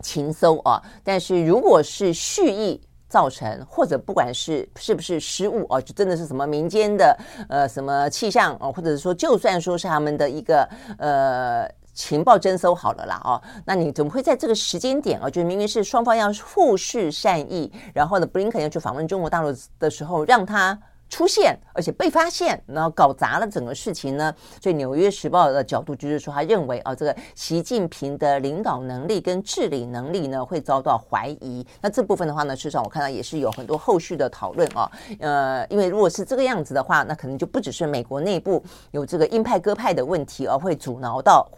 [0.00, 7.18] 情搜啊，但是如果是蓄意造成，或者不管是是不是失误啊，就真的是什么民间的
[7.48, 10.68] 呃什么气象啊，或者是说就算说是他们的一个
[10.98, 11.68] 呃。
[11.94, 20.76] 情报征收好了啦，哦，那你怎么会在这个时间点啊，就明明是双方要互释善意，然后呢，布林肯要去访问中国大陆的时候，让他
[21.08, 24.34] 出现，而且被发现，然后搞砸了整个事情呢？
[24.60, 31.64] 所以《纽约时报》的角度就是说，他认为啊，这个习近平的领导能力跟治理能力呢，会遭到怀疑。
[31.80, 34.90] 那这部分的话呢，事实上我看到也是有很多后续的讨论啊。
[35.20, 41.48] 呃，因为如果是这个样子的话，那可能就不只是美国内部有这个鹰派鸽派的问题，而会阻挠到。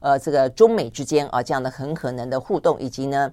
[0.00, 3.32] 呃，这个中美之间啊，这样的很可能的互动，以及呢，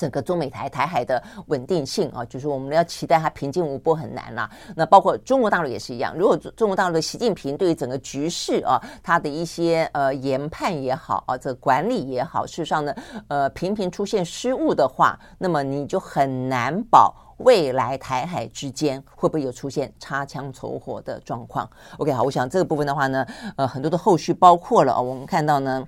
[0.00, 4.50] 整个中美台台海的稳定性啊，就是我们要期待它平静无波很难啦。
[4.74, 12.94] 那包括中国大陆也是一样，如果中国大陆的习近平对于整个局势啊，他的一些呃研判也好啊，这管理也好，事实上呢，
[13.28, 17.14] 呃，频频出现失误的话，那么你就很难保。
[17.40, 25.86] 未来台海之间会不会有出现擦枪走火的状况？OK，好，我想这个部分的话呢，呃，很多的后续包括了，我们看到呢。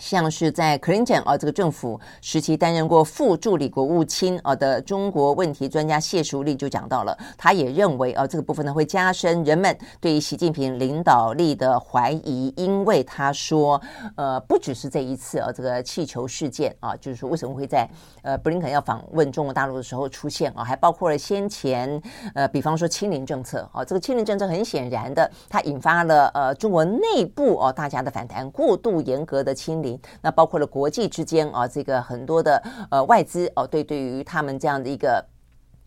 [0.00, 13.80] 像是在克林顿啊这个政府时期担任过副助理国务卿啊的中国问题专家谢淑丽就讲到了，他也认为啊这个部分呢会加深人们对于习近平领导力的怀疑，因为他说
[14.16, 17.88] 呃不只是这一次啊这个气球事件啊，就是说为什么会在
[18.22, 22.00] 呃布林肯要访问中国大陆的时候出现啊，还包括了先前
[22.34, 29.85] 呃比方说清零政策啊，这个清零政策很显然的它引发了呃中国内部哦大家的反弹，过度严格的清零
[30.22, 35.24] 那包括了国际之间啊，这个很多的呃外资哦，对对于他们这样的一个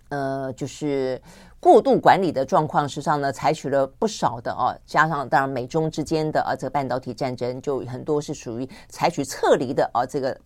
[0.10, 1.22] 呃，就是
[1.60, 10.40] 过度管理的状况，实际上呢，采取了不少的哦，加上当然美中之间的啊这个半导体战争，就很多是属于采取撤离的啊这个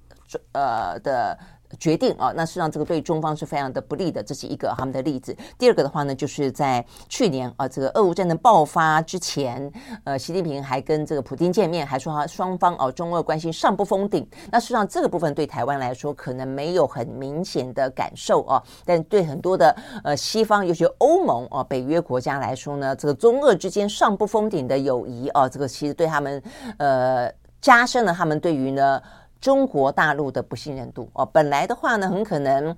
[0.54, 1.38] 呃的。
[1.80, 5.36] 决定啊，那实际上这个对中方是非常的不利的，这是一个他们的例子。
[5.58, 9.72] 第二个的话呢，就是在去年啊，这个俄乌战争爆发之前，
[10.04, 14.28] 呃，习近平还跟这个普京见面，还说他双方哦，中俄关系尚不封顶。
[14.52, 26.42] 那实际上这个部分对台湾来说可能没有很明显的感受啊，但对很多的呃西方，尤其欧盟啊、北约国家来说呢，这个中俄之间尚不封顶的友谊啊，这个其实对他们
[26.78, 27.32] 呃
[27.62, 29.02] 加深了他们对于呢。
[29.44, 32.74] 中国大陆的不信任度哦，本来的话呢，很可能。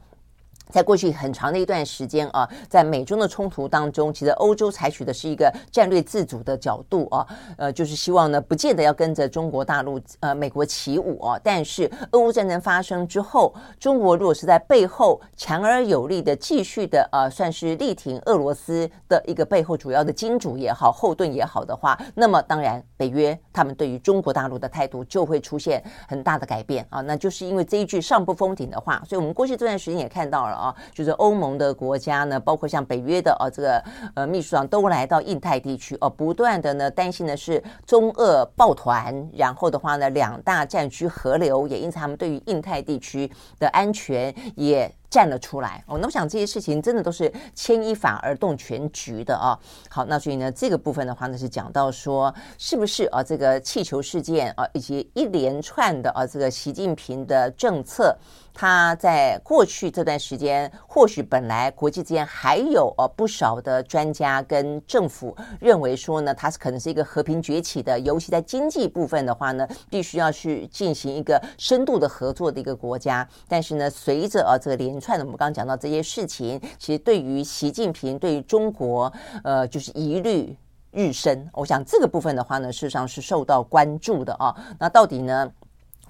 [0.70, 7.26] 在过去很长的一段时间啊，在美中的冲突当中，其实欧洲采取的是一个战略自主的角度啊，
[7.58, 11.40] 呃，就是希望呢，不见得要跟着中国大陆呃美国起舞啊。
[11.44, 27.02] 但是俄乌战争发生之后，中国如果是在背后强而有力的继续的呃，算是力挺俄罗斯的一个背后主要的金主也好，后盾也好的话，那么当然北约他们对于中国大陆的态度就会出现很大的改变啊。
[27.02, 30.55] 那就是因为这一句上不封顶的话，所以我们过去这段时间也看到了。
[30.56, 33.84] 啊，就是欧盟的国家呢，包括像北约的啊，这个
[34.16, 45.98] 呃秘书长都来到印太地区哦，不断的呢担心的是中俄抱团，然后的话呢，两大战区合流，也因此他们对于印太地区的安全也站了出来哦。
[45.98, 49.58] 那我想这些事情真的都是牵一发而动全局的啊。
[49.90, 58.14] 好，那所以呢，这个部分的话呢是讲到说，是不是啊这个气球事件啊，以及一连串的啊这个习近平的政策。
[58.58, 73.28] 他在过去这段时间，或许本来国际之间还有呃不少的专家跟政府认为说呢，它是可能是一个和平崛起的，尤其在经济部分的话呢，必须要去进行一个深度的合作的一个国家。
[73.46, 79.14] 但是呢，随着呃这个连串的我们刚刚讲到这些事情，其实对于习近平对于中国
[79.44, 80.58] 呃就是疑虑
[80.90, 81.48] 日深。
[81.54, 84.56] 我想这个部分的话呢，事实上是受到关注的啊。
[84.80, 85.52] 那到底呢？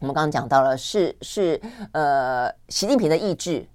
[0.01, 1.59] 我们刚刚讲到了，是是
[1.93, 3.65] 呃，习近平的意志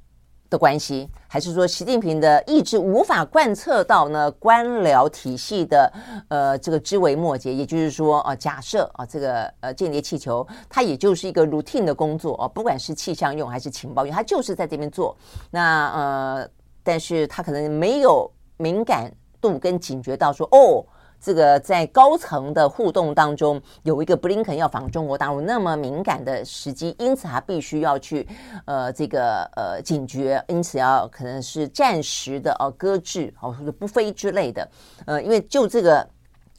[0.51, 5.91] 的关系，还是说习近平的意志无法贯彻到呢官僚体系的
[6.29, 7.55] 呃这个枝微末节？
[7.55, 15.17] 也就是说啊，假设啊这个呃间谍气球，它也就是一个 routine 的工作啊，不管是气象用还是情报用，它就是在这边做。
[15.51, 16.49] 那呃，
[16.83, 19.11] 但是他可能没有敏感
[19.41, 20.85] 度跟警觉到说哦。
[21.21, 28.27] 这个在高层的互动当中，有一个布林肯要访中国大陆那么敏感的时机，因此他必须要去
[28.65, 34.67] 呃这个呃警觉，因此要可能是暂时的哦搁置哦或者不飞之类的，
[35.05, 36.09] 呃，因为就这个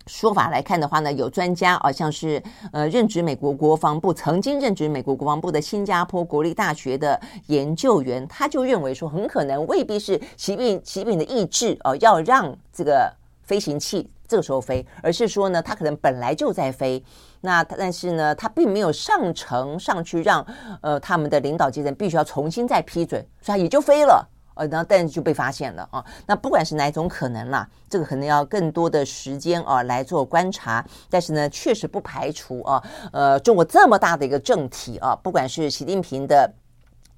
[0.05, 13.11] 说法来看的话呢，有专家好像是呃任职美国国防部，曾经任职美国国防部的新加坡国立大学的研究员，他就认为说，很可能未必是习近习近平的意志哦，要让这个
[13.43, 14.07] 飞行器。
[14.31, 17.03] 这个时候飞，而是说呢，他可能本来就在飞，
[17.41, 20.45] 那但是呢，他并没有上呈上去让
[20.81, 26.01] 呃他们的领导阶层必须要重新再批准，所以他也就飞了呃，然后但是就被发现了啊。
[26.25, 30.81] 那不管是哪一种可能啦，这个可能要更多的时间啊来做观察。
[31.09, 36.49] 但是呢，确实不排除啊，呃，中国这么大的一个政体啊，不管是习近平的。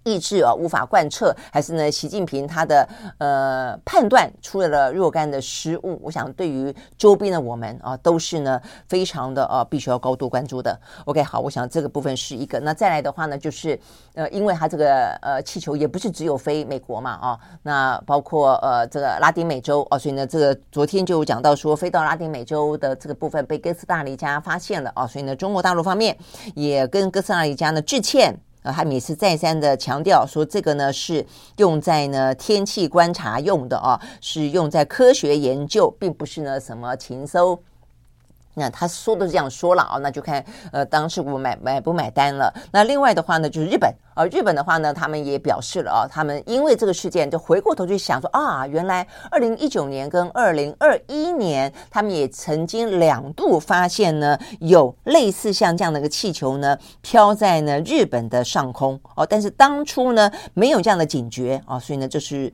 [0.04, 1.92] 意志啊无法贯彻，还是呢？
[1.92, 2.88] 习近平他的
[3.20, 10.78] 呃判断出了若干的失误，我想对于周边的我们啊，都是呢非常的啊必须要高度关注的。
[11.06, 12.60] OK，好，我想这个部分是一个。
[12.60, 13.80] 那再来的话呢，就是
[14.16, 26.18] 呃，因为它这个呃气球也不是只有飞美国嘛啊，那包括呃这个拉丁美洲啊，所以呢，这个昨天就讲到说飞到拉丁美洲的这个部分被哥斯达黎加发现了啊，所以呢，中国大陆方面
[26.56, 28.36] 也跟哥斯达黎加呢致歉。
[28.64, 31.26] 呃，他每次再三的强调说，这个呢是
[31.58, 37.62] 用在呢天气观察用的啊，是用在科学研究，并不是呢什么禽收。
[38.56, 42.54] 那他说的这样说了啊，那就看呃当事国买买不买单了。
[42.72, 62.54] 那另外的话呢，就是日本啊，日本的话呢，他们也表示了啊，他们因为这个事件就回过头去想说啊，原来二零一九年跟二零二一年，他们也曾经两度发现呢有类似像这样的一个气球呢飘在呢日本的上空哦，但是当初呢没有这样的警觉啊，所以呢就是。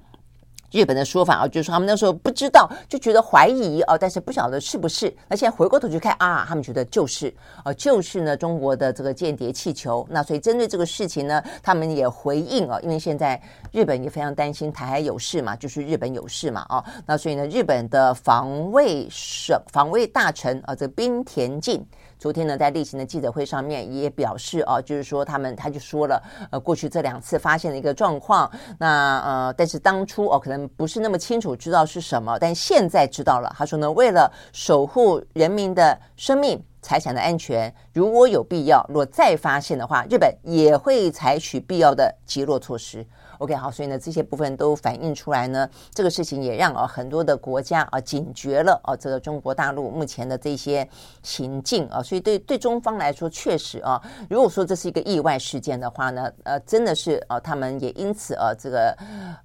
[0.71, 5.13] 日本的说法啊，就是说他们那时候不知道，就觉得怀疑啊，但是不晓得是不是。
[5.27, 10.05] 那现在回过头去看啊，他们觉得就是，呃，就是呢中国的这个间谍气球。
[10.09, 16.83] 那所以针对这个事情呢，他们也回应啊，因为现在日本也非常担心台海有事嘛，就是日本有事嘛啊。
[17.05, 21.85] 那所以呢，日本的防卫省防卫大臣啊，这个滨田靖。
[22.19, 33.49] 昨天呢，在例行的记者会上面也表示啊，就是说他们他就说了，呃，过去这两次发现的一个状况，那呃，但是当初哦，可能不是那么清楚知道是什么，但现在知道了。
[33.57, 43.07] 他说呢，为了守护人民的生命财产的安全，如果有必要，如果再发现的话，日本也会采取必要的击落措施。
[43.39, 50.85] OK，好，所以呢，这些部分都反映出来呢，这个事情也让啊很多的国家啊警觉了啊，这个中国大陆目前的这些
[51.23, 58.93] 行径啊，所以对对中方来说，确实啊，如果说这是一个意外事件的话呢，呃，真的是啊，他们也因此啊，这个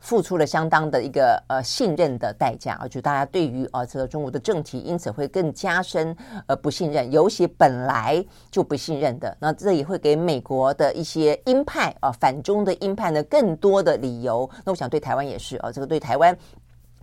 [0.00, 6.16] 付出了相当的一个呃信任的代价啊，就大家对于啊这个中国的政体因此会更加深
[6.48, 16.36] 呃不信任，尤其本来就不信任的，那这也会给美国的一些鹰派啊反中的鹰派呢更多的理由，那我想对台湾也是啊，这个对台湾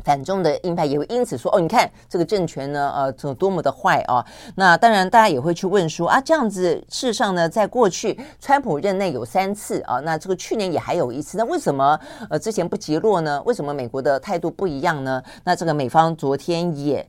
[0.03, 4.25] 反中的鹰派也会因此说哦，你看这个政权呢，呃，这多么的坏啊！
[4.55, 11.99] 那当然，大家也会去问说啊，这样子事实上呢，在过去川普任内有三次啊，那这个去年也还有一次，那为什么
[12.31, 13.39] 呃之前不击落呢？
[13.45, 15.21] 为什么美国的态度不一样呢？
[15.43, 17.07] 那这个美方昨天也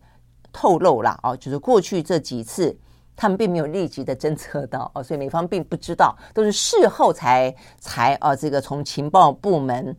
[0.52, 2.76] 透露了啊，就是过去这几次
[3.16, 9.96] 他们并没有立即的侦测到哦，所以美方并不知道，都是事后才才啊，这个从情报部门。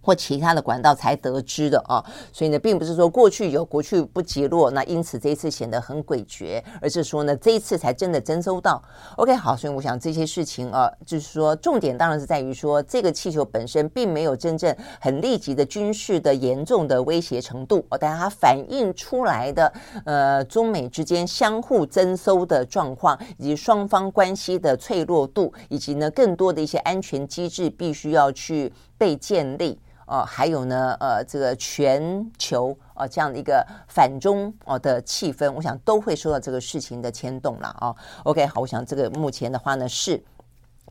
[0.00, 8.82] 或其他的管道才得知的啊，所以呢，并不是说过去有过去不击落，那因此这一次显得很诡谲，而是说呢，这一次才真的征收到。
[9.16, 19.72] OK，好，所以我想这些事情啊，就是说重点当然是在于说这个气球本身并没有真正很立即的军事的严重的威胁程度哦，但它反映出来的
[20.04, 29.78] 呃中美之间相互征收的状况，以及双方关系的脆弱度，以及呢更多的一些安全机制必须要去被建立。
[30.10, 37.96] 哦，还有呢，呃，这个全球啊、呃、这样的一个反中哦的气氛，我想都会受到这个事情的牵动了啊、哦。
[38.24, 40.20] OK，好，我想这个目前的话呢是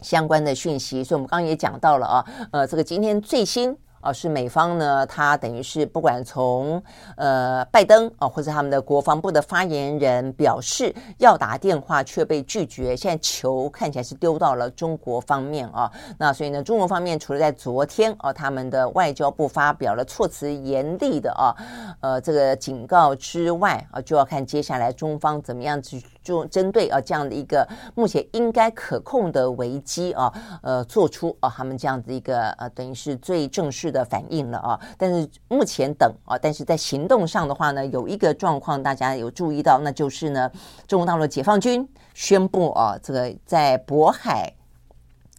[0.01, 3.77] 相关的讯息，所以我们刚刚也讲到了啊，呃，这个今天最新。
[4.01, 6.81] 啊，是美方呢，他等于是不管从
[7.15, 15.91] 呃拜登啊，或者他们的国防部的发言人表示要打电话却被拒绝，现在球看起来是丢到了中国方面啊。
[16.17, 21.55] 那所以呢，中国方面除了在昨天啊，他们的外交部发表了措辞严厉的啊，
[22.01, 26.03] 呃这个警告之外啊，就要看接下来中方怎么样去。
[26.21, 30.31] 就针对啊这样的一个目前应该可控的危机啊，
[30.61, 34.79] 呃，做出啊他们这样的一个呃等于是最正式的反应了啊。
[34.97, 40.51] 但是目前等啊，但是在行动上的话呢，有一个状况大家有注意到，那就是呢，
[40.87, 44.53] 中国大陆解放军宣布啊，这个在渤海。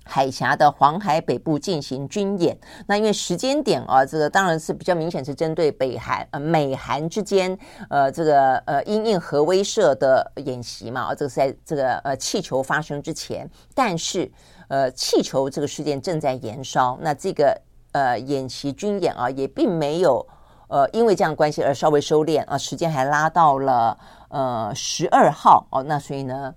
[0.02, 2.58] 海峡的黄海北部进行军演，
[2.88, 7.56] 那因为时间点啊，这个当然是比较明显是针对北韩呃美韩之间
[7.88, 14.28] 呃这个呃因应核威慑的演习嘛，啊这个是在这个呃气球发生之前，但是
[14.66, 17.56] 呃气球这个事件正在延烧，那这个
[17.92, 20.26] 呃演习军演啊也并没有
[20.68, 23.98] 呃因为这样关系而稍微收敛啊，时间还拉到了
[24.28, 26.54] 呃十二号哦，那所以呢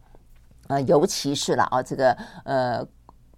[0.67, 2.86] 呃尤其是了啊这个呃。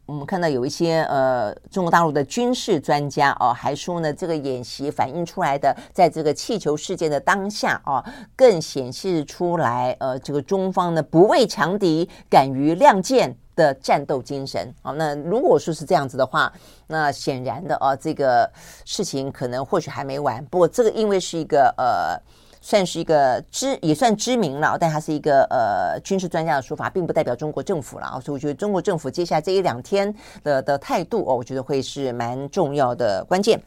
[0.05, 8.03] 我们看到有一些呃中国大陆的军事专家哦，还说呢，这个演习反映出来的，在这个气球事件的当下啊，
[8.35, 14.91] 更显示出来呃，这个中方呢不畏强敌，敢于亮剑的战斗精神啊。
[14.91, 16.53] 那如果说是这样子的话，
[16.87, 18.47] 那显然的啊，这个
[18.85, 20.45] 事情可能或许还没完。
[20.45, 22.44] 不过这个因为是一个呃。
[22.65, 28.19] 算是一个知也算知名了，但它是一个呃军事专家的说法，并不代表中国政府了啊。
[28.19, 30.11] 所以我觉得中国政府接下来这一两天
[30.43, 33.61] 的的态度哦，我觉得会是蛮重要的关键。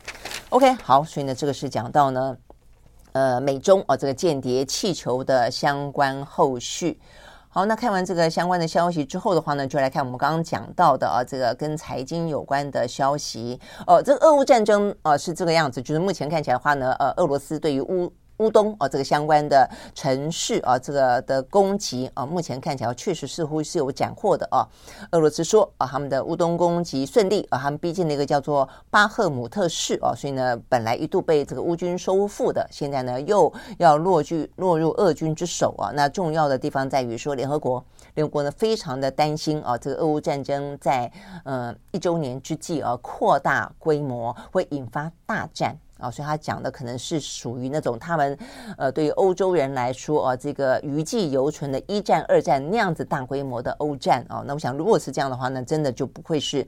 [0.49, 2.37] OK，好，所以呢，这个是讲到呢，
[3.13, 6.99] 呃，美中哦这个间谍气球的相关后续。
[7.49, 13.61] 好，那看完这个相关的消息之后的话呢，就来看我们刚刚讲到的啊，这个跟财经有关的消息。
[13.87, 24.67] 哦，这个俄乌战争啊是这个样子，就是目前看起来的话呢，呃，俄罗斯对于乌乌东啊，这个相关的城市啊，这个的攻击啊，目前看起来确实似乎是有斩获的啊。
[25.11, 35.91] 俄罗斯说啊，他们的乌东攻击顺利啊，他们逼近了一个叫做巴赫姆特市啊，所以呢，本来一度被这个乌军收复的，现在呢又要落据落入俄军之手啊。
[35.95, 37.85] 那重要的地方在于说，联合国
[38.15, 41.11] 联合国呢非常的担心啊，这个俄乌战争在
[41.45, 45.77] 呃一周年之际啊扩大规模，会引发大战。
[45.99, 48.39] 啊，所以他讲的可能是属于那种他们，
[48.77, 56.67] 呃，对于欧洲人来说啊，这个余悸犹存的一战、二战那样子大规模的欧战啊，那我想如果是这样的话那，真的就不会是。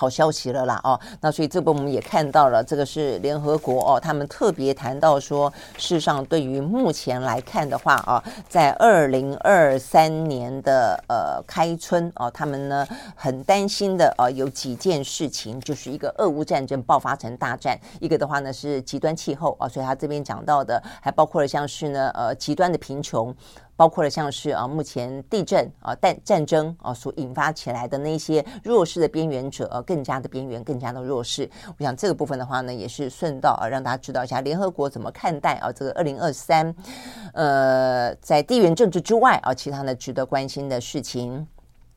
[0.00, 23.36] 好消息了啦哦，那所以这部我们也看到了，这个是联合国哦，他们特别谈到说，事实上对于目前来看的话啊，在二零二三年的呃开春哦，他们呢很担心的呃有几件事情，就是一个俄乌战争爆发成大战，一个的话呢是极端气候啊，所以他这边讲到的还包括了像是呢呃极端的贫穷。
[23.80, 31.48] 包括了像是啊，目前地震啊、战战争啊所引发起来的那些弱势的边缘者，呃，更加的边缘，更加的弱势。
[31.78, 36.74] 我想这个部分的话呢，也是顺道啊，让大家知道一下联合国怎么看待啊这个二零二三，
[37.32, 41.46] 呃，在地缘政治之外啊，其他的值得关心的事情。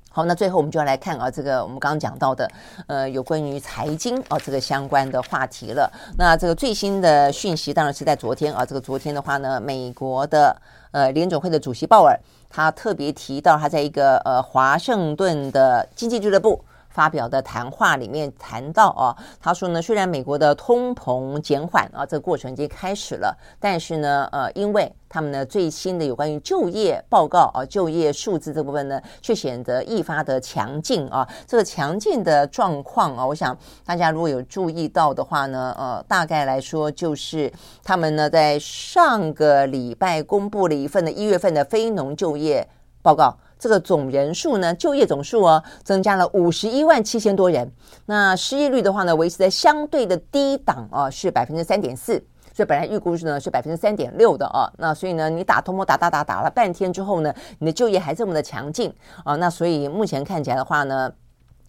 [0.09, 2.49] 好，那最后我们就要来看啊，这个我们刚刚讲到的，
[2.87, 5.91] 呃，有关于财经啊这个相关的话题了。
[6.17, 10.55] 那这个最新的讯息当然是在昨天啊，这个昨天的话呢，美国的。
[10.93, 12.17] 呃，联总会的主席鲍尔，
[12.49, 16.63] 他特别提到他在一个呃华盛顿的经济俱乐部
[16.93, 31.27] 发表的谈话里面谈到啊，他说呢，虽然美国的通膨减缓啊，这个过程已经开始了，但是呢，呃，因为他们呢最新的有关于就业报告啊，就业数字这部分呢，却显得愈发的强劲啊。
[31.47, 37.51] 这个强劲的状况啊，我想大家如果有注意到的话呢，呃，大概来说就是
[37.83, 42.67] 他们呢在上个礼拜公布了一份的一月份的非农就业
[43.01, 43.35] 报告。
[43.63, 47.71] 这个总人数呢，就业总数哦，增加了五十一万七千多人。
[48.05, 52.21] 那失业率的话呢，维持在相对的低档啊，是百分之三点四。
[52.53, 54.69] 所以本来预估是呢是百分之三点六的啊。
[54.77, 58.93] 那所以呢，你打通货打打打打了半天之后呢，你的就业还这么的强劲
[59.23, 59.37] 啊。
[59.37, 61.09] 那所以目前看起来的话呢，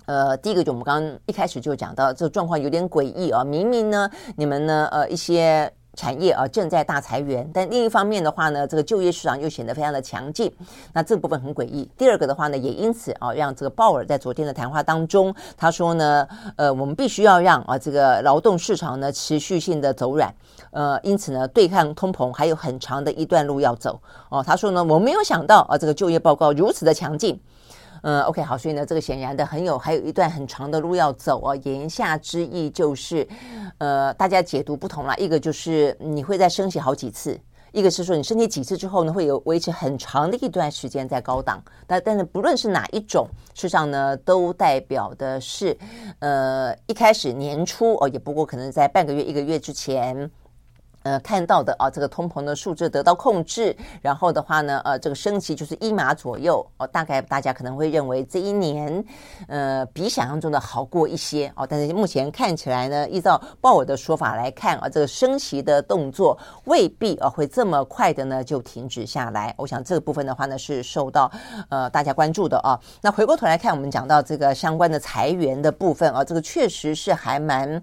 [0.07, 3.45] 呃，第一个就我们刚刚一开始就讲到，这个状况有点诡异啊。
[3.45, 5.73] 明明呢，你们呢，呃，一些。
[5.95, 10.53] 产业啊正在大裁员，但另一方面的话呢，这个就业市场又显得非常的强劲，
[10.93, 11.89] 那这部分很诡异。
[11.97, 16.27] 第二个的话呢，也因此啊，让这个鲍尔在昨天的谈话当中，他说呢，
[16.57, 20.35] 呃，我们必须要让啊这个劳动市场呢持续性的走软，
[20.71, 24.01] 呃，因此呢，对抗通膨还有很长的一段路要走。
[24.29, 27.41] 哦，他说呢，我没有想到啊，这个就业报告如此的强劲。
[28.07, 31.57] 嗯，OK，好，所以呢，这个显然的很有，还有一段很长的路要走啊。
[31.57, 33.27] 言下之意就是，
[33.79, 35.17] 呃，大家解读不同了。
[35.17, 37.41] 一个就是你会再升息好几次，
[37.73, 41.63] 一个是说你升息几次之后呢，会有维持很长的一段时间在高档。
[41.87, 45.75] 但但是不论是哪一种，事实上呢，都代表的是，
[46.19, 50.31] 呃，一开始年初哦，也不过可能在半个月、一个月之前。
[51.05, 59.05] 呃，看到的啊，这个通膨的数字得到控制，然后的话呢，呃，这个升息就是一码左右哦，大概大家可能会认为这一年，
[59.47, 69.55] 呃，比想象中的好过一些哦，但是目前看起来呢，依照鲍尔的说法来看啊，这个升息的动作未必啊会这么快的呢就停止下来。
[69.59, 71.31] 我想这个部分的话呢是受到
[71.69, 72.81] 呃大家关注的啊。
[73.03, 77.83] 那回过头来看，我们讲到这个相关的裁员的部分啊，这个确实是还蛮。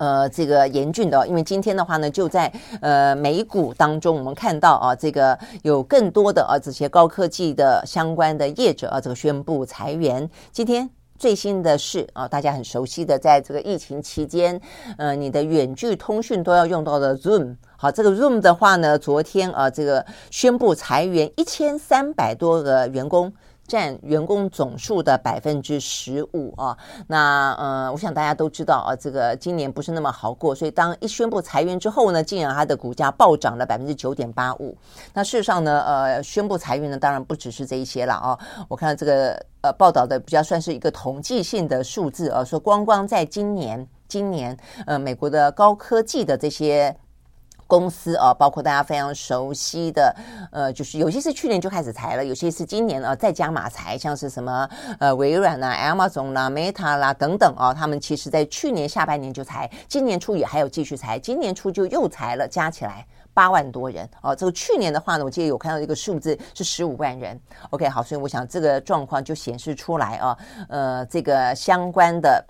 [0.00, 10.26] 呃，这个严峻的，因为今天的话呢，就在呃美股当中，我们看到啊，这个有更多的啊这些高科技的相关的业者啊，这个宣布裁员。
[10.52, 10.88] 今天
[11.18, 14.58] 最新的是啊，大家很熟悉的，在这个疫情期间，
[14.96, 23.30] 呃，你的远距通讯都要用到的 Zoom，好，这个 Zoom 的话呢，昨天啊，这个宣布裁员一千三百多个员工。
[23.70, 26.76] 占员工总数的百分之十五啊。
[27.06, 34.76] 那呃，我想大家都知道啊，这个今年不是那么好过，所以当一宣布裁员之后呢，竟然它的股价暴涨了百分之九点八五。
[35.14, 38.36] 那事实上呢，呃，宣布裁员呢，当然不只是这一些了啊。
[38.68, 46.96] 我看到这个呃报道的比较算是一个统计性的数字啊，说光光在今年，今年呃，美国的高科技的这些。
[47.70, 50.12] 公司啊，包括大家非常熟悉的，
[50.50, 54.68] 呃，就是有些是去年就开始裁了，有些是今年啊再加码裁，像是什么
[54.98, 64.34] 呃微软啦、啊、Amazon 啦、Meta 啦等等啊，他们其实在去年下半年就裁，今年初也还有继续裁，今年初就又裁了，加起来八万多人哦。
[64.34, 67.40] 这个去年的话呢，我记得有看到一个数字是十五万人。
[67.70, 70.36] OK，好，所以我想这个状况就显示出来啊，
[70.68, 72.44] 呃，这个相关的。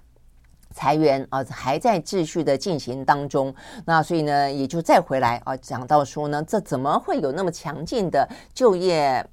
[0.75, 3.55] 裁员啊，还在继续的进行当中。
[3.85, 9.25] 那所以呢，也就再回来啊，讲到说呢，这怎么会有那么强劲的就业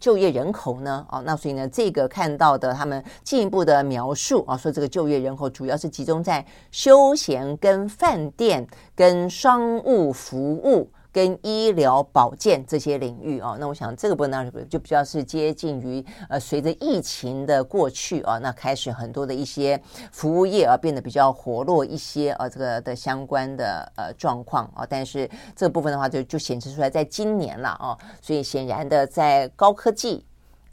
[0.00, 1.06] 就业人口呢？
[1.08, 10.90] 啊，那所以呢，这个看到的他们进一步的描述啊，说这个就业人口主要是集中在休闲、跟饭店、跟商务服务。
[11.16, 19.80] 跟医疗保健这些领域啊，那我想这个部分呢就比较是接近于呃，随着疫情的过去啊，那开始很多的一些
[20.12, 30.22] 服务业啊变得比较活络一些啊，这个的相关的呃状况啊，但是这部分的话就就显示出来，在今年了啊，所以显然的在高科技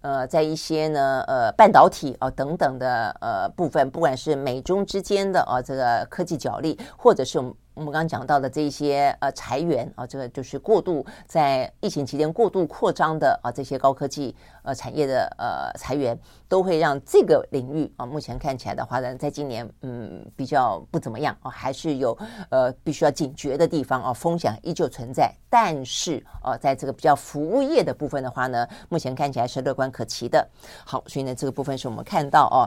[0.02, 7.42] 呃，在一些呢呃半导体啊等等的呃部分，不管是美中之间的啊这个科技角力，或者是
[7.74, 7.94] 我们。
[7.94, 16.18] 刚刚讲到的这些呃裁员啊，这个就是过度在疫情期间过度扩张的啊这些高科技呃产业的呃裁员，
[16.50, 22.18] 都会让这个领域啊目前看起来的话呢，在今年嗯比较不怎么样啊，还是有
[22.50, 25.32] 呃必须要警觉的地方啊，风险依旧存在。
[25.48, 30.44] 但是啊，在这个比较服务业的部分的话呢，目前看起来是乐观可期的。
[30.84, 32.66] 好，所以呢这个部分是我们看到哦。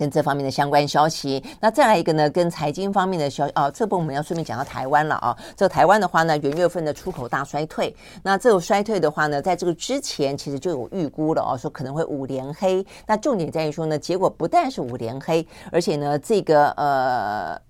[0.00, 2.30] 跟这方面的相关消息，那再来一个呢？
[2.30, 5.36] 跟财经方面的消息啊，这部分我们要顺便讲到台湾了啊。
[5.54, 12.82] 这台湾的话呢，元月份的出口大衰退，那这个衰退的话呢，在这个之前其实就有预估了啊，说可能会五连黑。
[13.06, 17.60] 那重点在于说呢，结果不但是五连黑，而且呢，这个呃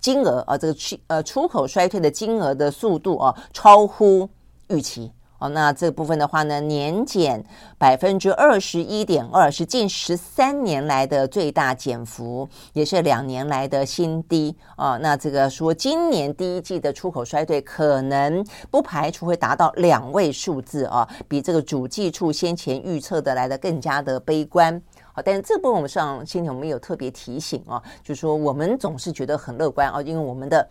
[0.00, 4.28] 金额啊，这个去呃出口衰退的金额的速度啊，超乎
[4.70, 5.08] 预期。
[5.38, 7.44] 哦，那这部分的话呢，年减
[7.76, 14.96] 百分之二十一点二，是近十三年来的最大减幅，也是两年来的新低啊。
[14.96, 24.80] 那这个说，今年第一季的出口衰退可能不排除会达到两位数字啊，比这个主计处先前预测的来的更加的悲观。
[25.12, 30.66] 好，但是这部分我们上先前我们有特别提醒啊，就是说我们总是觉得很乐观啊，因为我们的。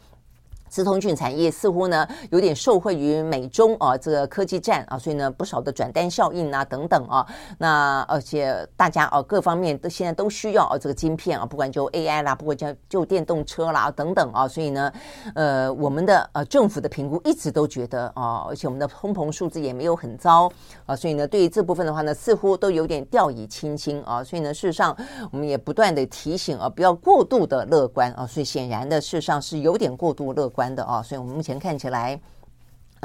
[0.75, 7.25] 资通讯产业似乎呢有点受惠于美中啊这个科技战啊，所以呢不少的转单效应啊等等啊，
[7.59, 14.91] 那而且大家啊各方面都现在都需要啊这个晶片啊，不管就 AI 啦，不管就就电动车啦等等啊，所以呢
[15.33, 20.51] 呃我们的呃政府的评估一直都觉得啊，而且我们的通膨数字也没有很糟
[20.85, 24.93] 啊，所以呢对于这部分的话呢似乎都有点掉以轻心啊，所以呢事实上
[25.31, 30.64] 我们也不断的提醒啊不要过度的乐观啊，所以显然的事实上是有点过度乐观。
[30.73, 32.19] 的哦，所以我们目前看起来，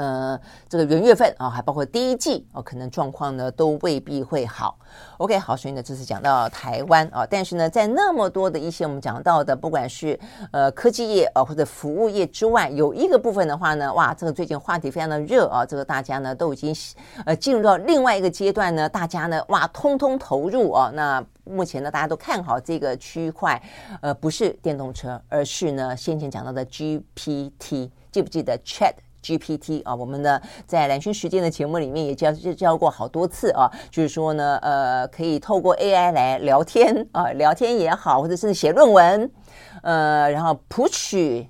[0.01, 4.79] 呃，这个元月份啊，还包括第一季啊，可能状况呢都未必会好。
[5.19, 10.19] OK，好，所以呢，这是讲到台湾啊，但是呢，在那么多的一些我们讲到的，不管是
[10.51, 16.75] 呃科技业啊或者服务业之外，有一个部分的话呢，哇，这个最近话题非常的热啊，这个大家呢都已经
[17.23, 21.23] 呃进入到另外一个阶段呢，大家呢哇通通投入啊，那。
[21.43, 23.61] 目前呢，大家都看好这个区块，
[23.99, 29.93] 呃，不是电动车，而是呢先前讲到的 GPT，记不记得 Chat GPT 啊？
[29.93, 39.31] 我们呢在蓝轩时间的节目里面也教教过好多次啊，就是说呢，呃，可以透过 AI 来聊天啊，聊天也好，或者是写论文，
[39.83, 41.47] 呃，然后谱曲。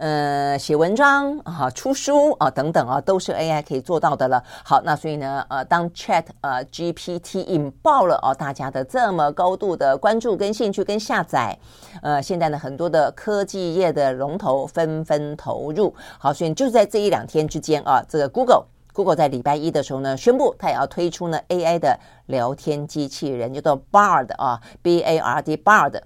[0.00, 4.42] 呃，写文章啊，出书啊，等等啊，都是 AI 可以做到的了。
[4.64, 11.54] 好，那所以呢，呃，当 Chat 呃 GPT 引爆了哦，大家的这么高度的关注跟兴趣跟下载，
[12.00, 15.94] 呃，现在呢，很多的科技业的龙头纷纷投入。
[16.18, 26.00] 好，所以就在这一两天之间啊，这个 Google Google 在礼拜一的时候呢，宣布它也要推出呢 AI 的聊天机器人，叫做 Bard 啊，B A R D Bard。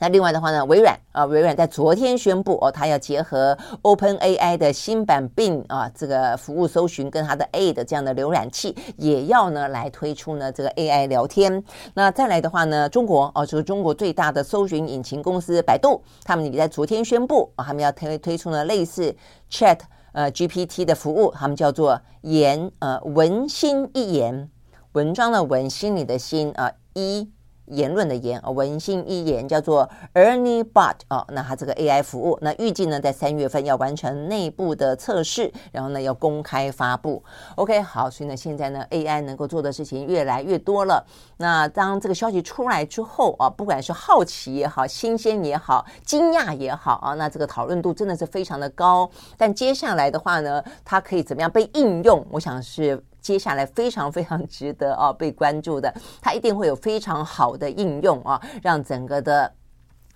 [0.00, 11.62] 那另外的话呢，微软啊，微软在昨天宣布哦，它要结合 OpenAI 的新版 Bing 啊，这个服务搜寻跟它的 A 的这样的浏览器，也要呢来推出呢这个 AI 聊天。
[11.94, 19.14] 那再来的话呢，中国哦，这个中国最大的搜寻引擎公司百度，他们也在昨天宣布啊，他们要推推出呢类似
[19.50, 19.78] Chat
[20.12, 24.50] 呃 GPT 的服务，他们叫做言呃文心一言。
[24.92, 27.30] 文章的文，心里的心啊，一。
[27.66, 37.22] 言论的言，文心一言叫做 Ernie Bot 哦，那它这个 AI 服务，那预计呢在三月份要完成内部的测试，然后呢要公开发布。
[37.56, 41.04] OK，好，所以呢现在呢 AI 能够做的事情越来越多了。
[41.38, 49.10] 那当这个消息出来之后啊，不管是好奇也好，新鲜也好，惊讶也好啊，那这个讨论度真的是非常的高。
[49.36, 52.26] 但接下来的话呢，它可以怎么样被应用？
[52.30, 53.02] 我想是。
[53.24, 59.50] 接下来非常非常值得啊被关注的，它一定会有非常好的应用啊，让整个的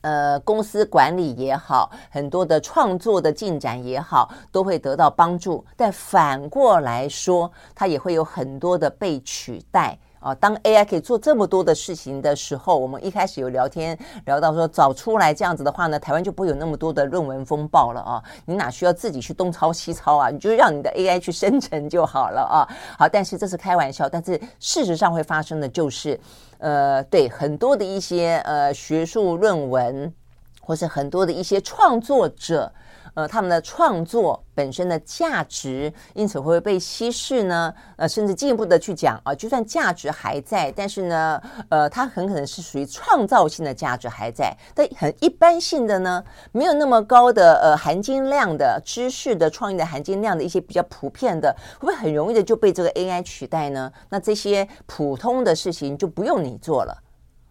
[0.03, 5.65] 呃公司管理也好，很多的创作的进展也好，都会得到帮助。
[5.75, 9.99] 但反过来说，它也会有很多的被取代。
[10.21, 13.97] 啊，当 AI 可以做这么多的事情的时候，我们一开始有聊天
[14.27, 18.23] 聊到说，早出来这样子的话呢，台湾就不会有那么多的论文风暴了啊！
[18.45, 20.29] 你哪需要自己去东抄西抄啊？
[20.31, 22.69] 你就让你的 AI 去生成就好了啊！
[22.99, 26.19] 好，但是这是开玩笑，但是事实上会发生的就是，
[26.59, 30.13] 呃，对很多的一些呃学术论文，
[30.61, 32.73] 或是很多的一些创作者。
[33.15, 37.73] 呃，他们的创作本身的价值，因此会被稀释呢？
[37.97, 53.93] 呃，甚至进一步的去讲啊，就算价值还在，但是呢，呃，它很可能是属于创造性的价值还在，但很一般性的呢，没有那么高的呃含金量的知识的创意的含金量的一些比较普遍的，会不会很容易的就被这个 AI 取代呢？
[54.09, 56.97] 那这些普通的事情就不用你做了。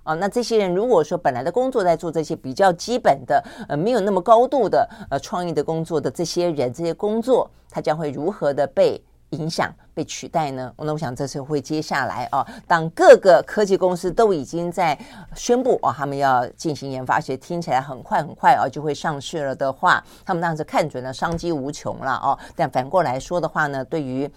[0.07, 10.73] 啊，那这些人如果说本来的工作在做这些比较基本的，呃，没有那么高度的呃创意的工作的这些人，这些工作，他将会如何的被影响、被取代呢？
[10.77, 14.97] 那我想这是会接下来啊，当各个科技公司都已经在
[15.35, 22.39] 宣布啊，他们要进行研发，而且听起来很快很快啊就会上市了的话，他们当时看准了商机无穷了啊。
[22.55, 24.31] 但反过来说的话呢，对于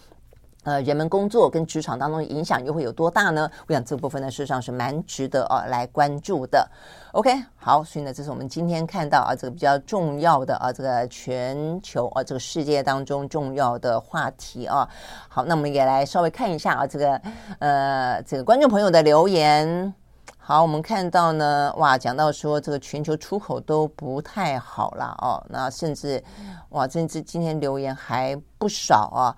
[0.65, 3.51] 呃，人们工作跟职场当中影响又会有多大呢？
[3.67, 6.69] 我想这部分呢，事实上是蛮值得啊来关注的。
[7.13, 14.87] OK，好，所以呢，这是我们今天看到啊这个比较重要的啊这个全球啊这个世界当中重要的话题啊。
[15.29, 17.23] 好，那我们也来稍微看一下啊这个
[17.59, 19.95] 呃这个观众朋友的留言。
[20.37, 26.23] 好，我们看到呢，哇，讲到说这个全球出口都不太好了哦，那甚至
[26.69, 29.35] 哇，甚至今天留言还不少啊。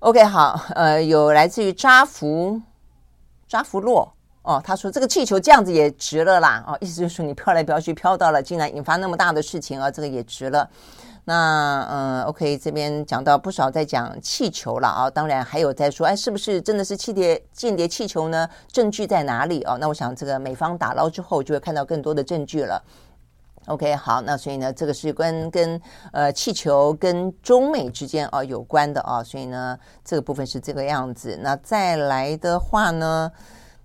[0.00, 2.58] OK，好，呃，有来自于扎福
[3.46, 10.66] 扎福洛哦，他说这个气球这样子也值了啦，哦，意思就是说你飘来飘去，飘到了，竟然引发那么大的事情啊，这个也值了。
[11.24, 18.48] 那嗯，OK，这边讲到不少在讲气球了啊，当然还有在说，哎，是不是真的是气谍间谍气球呢？
[18.72, 19.76] 证据在哪里哦？
[19.78, 22.82] 那我想这个美方打捞之后，就会看到更多的证据了。
[23.70, 25.80] OK，好，那所以呢，这个是跟跟
[26.12, 31.38] 呃气球跟中美之间啊、有关的啊，所以呢，这个部分是这个样子。
[31.40, 33.30] 那再来的话呢，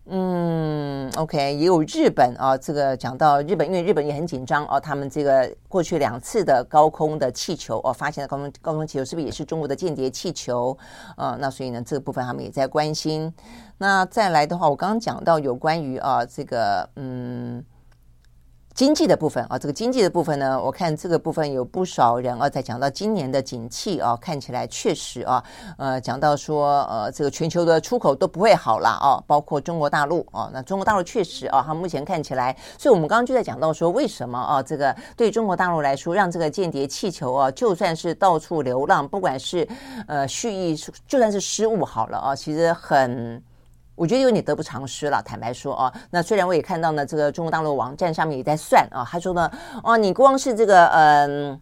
[0.08, 10.76] 嗯，OK，也有日本啊，这个讲到日本，因为日本也很紧张哦、他们这个过去两次的高空的气球哦、发现的高空高空气球是不是也是中国的间谍气球？
[11.16, 13.32] 啊，那所以呢，这个部分他们也在关心。
[13.78, 17.64] 那再来的话，我刚刚讲到有关于啊这个嗯。
[18.76, 25.42] 经济的部分啊，这个经济的部分呢，我看这个部分有不少人啊在讲到今年的景气啊，看起来确实啊，
[25.78, 39.66] 呃，讲到说呃，这个全球的出口都不会好了啊，包括中国大陆啊，那中国大陆确实啊，它目前看起来，所以我们刚刚就在讲到说，为什么啊，这个对中国大陆来说，让这个间谍气球啊，就算是到处流浪，不管是
[40.06, 40.76] 呃蓄意，
[41.08, 43.42] 就算是失误好了啊，其实很。
[43.96, 49.50] 我觉得有点得不偿失了，坦白说啊，那虽然我也看到呢，这个中国大陆网站上面也在算啊，他说呢，
[49.84, 51.62] 哦，你光是这个嗯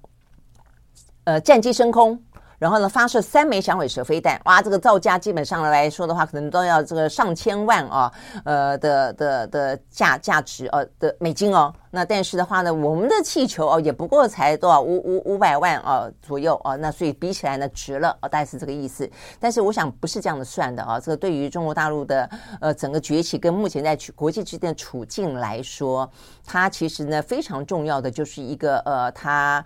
[1.25, 2.19] 呃，呃战机升空，
[2.57, 8.11] 然后呢发射三枚响尾蛇飞弹，哇，这个造价基本上来说的话，可能都要这个上千万啊，
[8.45, 11.73] 呃的的的价价值呃的美金哦。
[11.95, 19.07] 那但是的话呢，我们的气球哦也不过才多少五五五百万啊左右啊，那所以比起来呢值了啊，大概是这个意思。
[19.39, 22.27] 但是我想不是这样的算的啊，这个对于中国大陆的
[22.59, 26.09] 呃整个崛起跟目前在国际之间的处境来说，
[26.43, 29.63] 它其实呢非常重要的就是一个呃它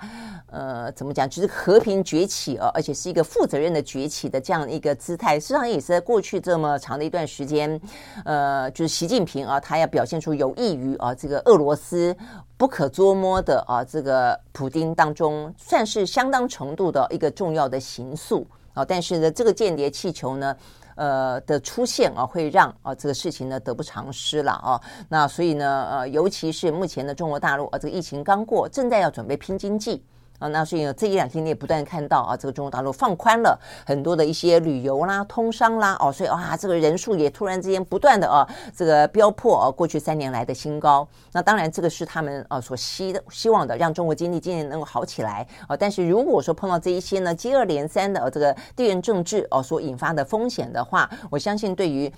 [0.52, 5.40] 呃怎么讲，就是和平崛起啊，而且是一个负责任的崛起的这样一个姿态。
[5.40, 7.80] 实际上也是在过去这么长的一段时间，
[8.26, 12.17] 呃，就是习近平啊，他要表现出有益于啊这个俄罗斯。
[12.58, 20.56] 不可捉摸的啊，这个普丁当中算是相当程度的一个重要的行诉啊，但是呢，这个间谍气球呢，
[20.96, 24.82] 呃的出现啊，会让啊这个事情呢得不偿失了啊。
[25.10, 30.04] 那所以呢，呃，尤其是目前的中国大陆啊，这个疫情刚过，正在要准备拼经济。
[30.40, 41.08] 啊，那所以呢，这一两天你也不断看到啊，这个中国大陆放宽了很多的一些旅游啦、通商啦，哦，所以哇，这个人数也突然之间不断的啊，这个飙破啊过去三年来的新高。
[41.32, 45.76] 那当然，这个是他们啊所希的希望的，让中国经济今年能够好起来啊。
[45.76, 52.12] 但是如果说碰到这一些呢，接二连三的这个地缘政治哦所引发的风险的话，我相信对于。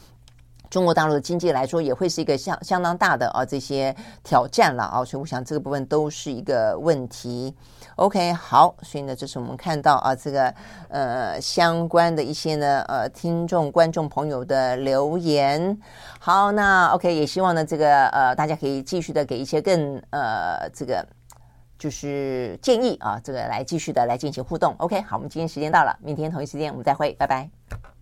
[0.69, 7.55] 中国大陆的经济来说，也会是一个相相当大的啊这些挑战了啊，所以我想这个部分都是一个问题。
[7.95, 10.53] OK，好，所以呢，这是我们看到啊这个
[10.89, 15.77] 呃相关的一些呢呃听众观众朋友的留言。
[16.19, 21.05] 好，那 OK，也希望呢这个呃大家可以继续的给一些更呃这个
[21.77, 24.73] 就是建议啊，这个来继续的来进行互动。
[24.77, 27.98] OK，好，我们今天时间到了，明天同一时间我们再会，拜拜。